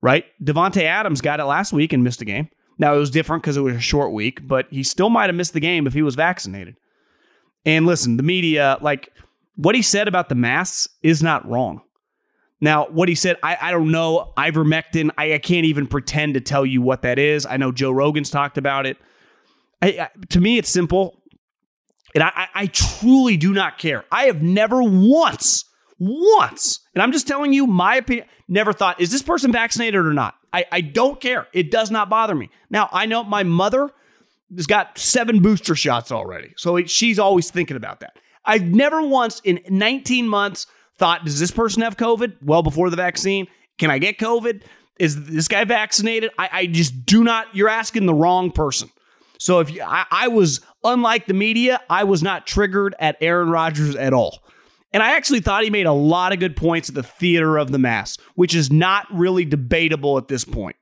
[0.00, 0.24] right?
[0.42, 2.48] Davante Adams got it last week and missed a game.
[2.78, 5.34] Now it was different because it was a short week, but he still might have
[5.34, 6.76] missed the game if he was vaccinated.
[7.64, 9.12] And listen, the media, like
[9.56, 11.82] what he said about the masks is not wrong.
[12.60, 14.32] Now, what he said, I, I don't know.
[14.36, 17.44] Ivermectin, I, I can't even pretend to tell you what that is.
[17.44, 18.96] I know Joe Rogan's talked about it.
[19.82, 21.22] I, I, to me, it's simple.
[22.14, 24.04] And I, I truly do not care.
[24.10, 25.66] I have never once,
[25.98, 30.14] once, and I'm just telling you my opinion, never thought, is this person vaccinated or
[30.14, 30.34] not?
[30.50, 31.46] I, I don't care.
[31.52, 32.48] It does not bother me.
[32.70, 33.90] Now, I know my mother
[34.54, 36.54] has got seven booster shots already.
[36.56, 38.18] So she's always thinking about that.
[38.46, 40.66] I've never once in 19 months
[40.98, 42.36] thought, does this person have COVID?
[42.42, 43.46] Well, before the vaccine,
[43.78, 44.62] can I get COVID?
[44.98, 46.30] Is this guy vaccinated?
[46.38, 48.90] I, I just do not, you're asking the wrong person.
[49.38, 53.50] So if you, I, I was, unlike the media, I was not triggered at Aaron
[53.50, 54.42] Rodgers at all.
[54.92, 57.70] And I actually thought he made a lot of good points at the theater of
[57.70, 60.76] the mass, which is not really debatable at this point.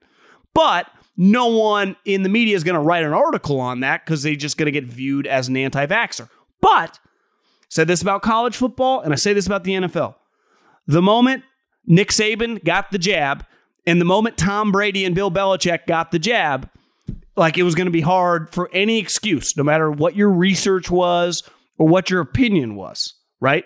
[0.53, 4.23] But no one in the media is going to write an article on that because
[4.23, 6.29] they're just going to get viewed as an anti vaxxer.
[6.61, 7.01] But
[7.75, 10.15] said this about college football, and I say this about the NFL.
[10.87, 11.43] The moment
[11.85, 13.45] Nick Saban got the jab,
[13.85, 16.71] and the moment Tom Brady and Bill Belichick got the jab,
[17.37, 20.89] like it was going to be hard for any excuse, no matter what your research
[20.89, 21.43] was
[21.77, 23.65] or what your opinion was, right?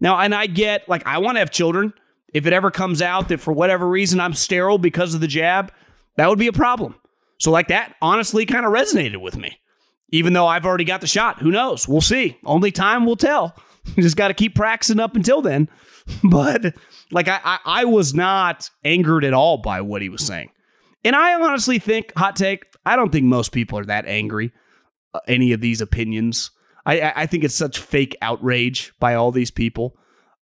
[0.00, 1.92] Now, and I get like, I want to have children.
[2.32, 5.70] If it ever comes out that for whatever reason I'm sterile because of the jab,
[6.16, 6.94] that would be a problem.
[7.38, 9.58] So, like, that honestly kind of resonated with me.
[10.12, 11.88] Even though I've already got the shot, who knows?
[11.88, 12.38] We'll see.
[12.44, 13.56] Only time will tell.
[13.96, 15.68] You just got to keep practicing up until then.
[16.24, 16.74] But,
[17.12, 20.50] like, I, I, I was not angered at all by what he was saying.
[21.04, 24.50] And I honestly think, hot take, I don't think most people are that angry,
[25.14, 26.50] uh, any of these opinions.
[26.84, 29.96] I, I think it's such fake outrage by all these people.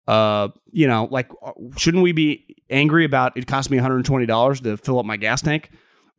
[0.09, 4.76] Uh, you know, like, uh, shouldn't we be angry about it cost me $120 to
[4.78, 5.70] fill up my gas tank?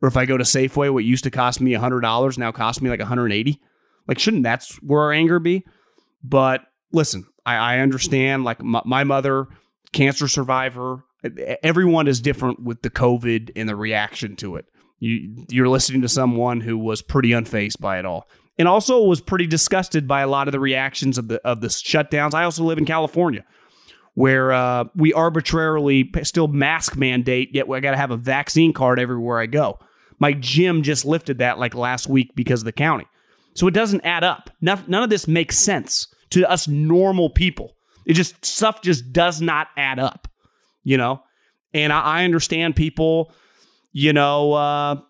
[0.02, 2.90] Or if I go to Safeway, what used to cost me $100 now cost me
[2.90, 3.60] like 180
[4.08, 5.64] Like, shouldn't that's where our anger be?
[6.24, 6.62] But
[6.92, 9.46] listen, I, I understand, like, my, my mother,
[9.92, 11.04] cancer survivor,
[11.62, 14.66] everyone is different with the COVID and the reaction to it.
[14.98, 19.20] You, you're listening to someone who was pretty unfazed by it all and also was
[19.20, 22.34] pretty disgusted by a lot of the reactions of the of the shutdowns.
[22.34, 23.44] I also live in California,
[24.14, 29.00] where uh, we arbitrarily still mask mandate, yet I got to have a vaccine card
[29.00, 29.78] everywhere I go.
[30.22, 33.06] My gym just lifted that like last week because of the county,
[33.56, 34.50] so it doesn't add up.
[34.60, 37.74] None, of this makes sense to us normal people.
[38.06, 40.28] It just stuff just does not add up,
[40.84, 41.24] you know.
[41.74, 43.32] And I, I understand people,
[43.90, 44.52] you know.
[44.52, 45.00] Uh,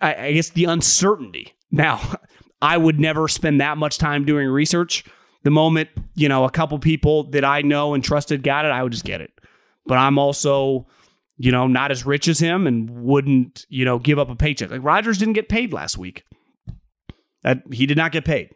[0.00, 2.00] I, I guess the uncertainty now.
[2.62, 5.04] I would never spend that much time doing research.
[5.42, 8.82] The moment, you know, a couple people that I know and trusted got it, I
[8.82, 9.32] would just get it.
[9.84, 10.86] But I'm also,
[11.42, 14.70] you know, not as rich as him and wouldn't, you know, give up a paycheck.
[14.70, 16.22] Like Rodgers didn't get paid last week.
[17.42, 18.50] That he did not get paid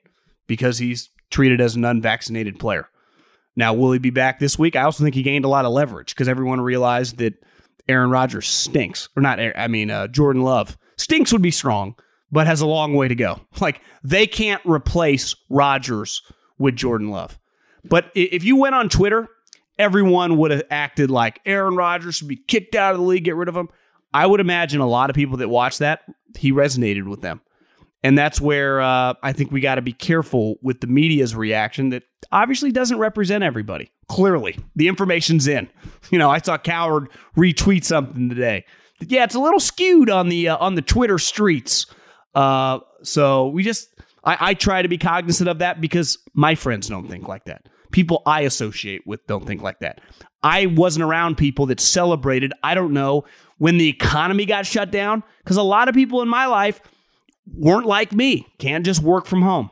[0.46, 2.88] because he's treated as an unvaccinated player.
[3.56, 4.76] Now, will he be back this week?
[4.76, 7.34] I also think he gained a lot of leverage because everyone realized that
[7.88, 9.40] Aaron Rodgers stinks, or not.
[9.40, 11.96] I mean, uh, Jordan Love stinks would be strong,
[12.30, 13.40] but has a long way to go.
[13.60, 16.22] Like they can't replace Rodgers
[16.56, 17.36] with Jordan Love.
[17.82, 19.28] But if you went on Twitter,
[19.78, 23.36] everyone would have acted like Aaron Rodgers should be kicked out of the league, get
[23.36, 23.68] rid of him.
[24.14, 26.00] I would imagine a lot of people that watch that,
[26.36, 27.40] he resonated with them.
[28.02, 31.90] And that's where uh, I think we got to be careful with the media's reaction
[31.90, 33.90] that obviously doesn't represent everybody.
[34.08, 35.68] Clearly, the information's in.
[36.10, 38.64] You know, I saw Cowherd retweet something today.
[39.00, 41.86] Yeah, it's a little skewed on the uh, on the Twitter streets
[42.36, 43.88] uh, so we just,
[44.22, 47.66] I, I try to be cognizant of that because my friends don't think like that.
[47.96, 50.02] People I associate with don't think like that.
[50.42, 53.24] I wasn't around people that celebrated, I don't know,
[53.56, 56.82] when the economy got shut down because a lot of people in my life
[57.50, 59.70] weren't like me, can't just work from home.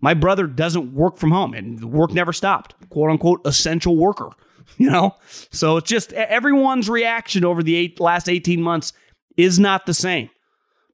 [0.00, 4.28] My brother doesn't work from home and work never stopped, quote unquote, essential worker,
[4.78, 5.16] you know?
[5.50, 8.92] So it's just everyone's reaction over the eight, last 18 months
[9.36, 10.30] is not the same.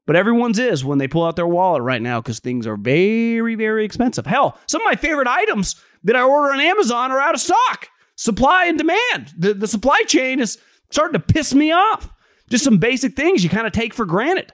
[0.07, 3.53] But everyone's is when they pull out their wallet right now because things are very,
[3.53, 4.25] very expensive.
[4.25, 7.89] Hell, some of my favorite items that I order on Amazon are out of stock.
[8.15, 9.33] Supply and demand.
[9.37, 10.57] The, the supply chain is
[10.91, 12.11] starting to piss me off.
[12.49, 14.53] Just some basic things you kind of take for granted.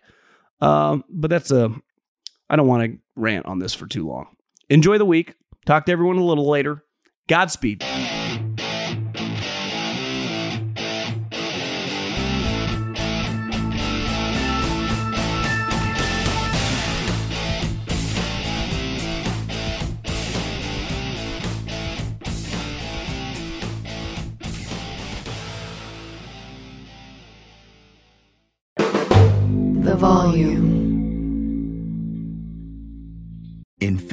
[0.61, 1.73] Um, but that's a,
[2.49, 4.27] I don't want to rant on this for too long.
[4.69, 5.35] Enjoy the week.
[5.65, 6.83] Talk to everyone a little later.
[7.27, 7.83] Godspeed.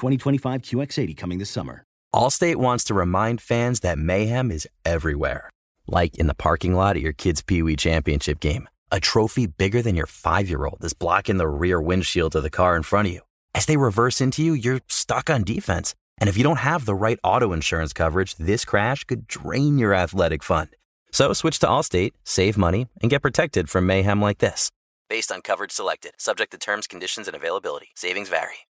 [0.00, 1.84] 2025 QX80 coming this summer.
[2.14, 5.50] Allstate wants to remind fans that mayhem is everywhere.
[5.86, 8.68] Like in the parking lot at your kid's Pee Wee Championship game.
[8.90, 12.50] A trophy bigger than your five year old is blocking the rear windshield of the
[12.50, 13.20] car in front of you.
[13.54, 15.94] As they reverse into you, you're stuck on defense.
[16.18, 19.94] And if you don't have the right auto insurance coverage, this crash could drain your
[19.94, 20.70] athletic fund.
[21.12, 24.70] So switch to Allstate, save money, and get protected from mayhem like this.
[25.08, 27.88] Based on coverage selected, subject to terms, conditions, and availability.
[27.96, 28.69] Savings vary.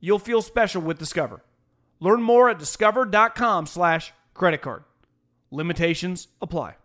[0.00, 1.42] you'll feel special with Discover.
[2.00, 4.84] Learn more at discover.com slash credit card.
[5.50, 6.76] Limitations apply.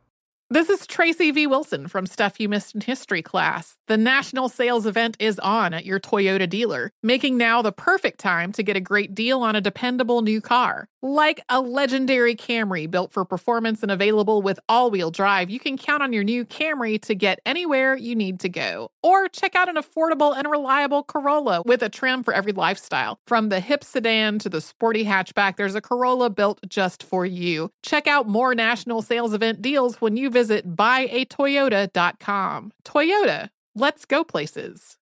[0.50, 1.48] This is Tracy V.
[1.48, 3.78] Wilson from Stuff You Missed in History class.
[3.88, 8.52] The national sales event is on at your Toyota dealer, making now the perfect time
[8.52, 10.90] to get a great deal on a dependable new car.
[11.02, 15.76] Like a legendary Camry built for performance and available with all wheel drive, you can
[15.76, 18.92] count on your new Camry to get anywhere you need to go.
[19.04, 23.20] Or check out an affordable and reliable Corolla with a trim for every lifestyle.
[23.28, 27.70] From the hip sedan to the sporty hatchback, there's a Corolla built just for you.
[27.84, 32.72] Check out more national sales event deals when you visit buyatoyota.com.
[32.86, 34.98] Toyota, let's go places.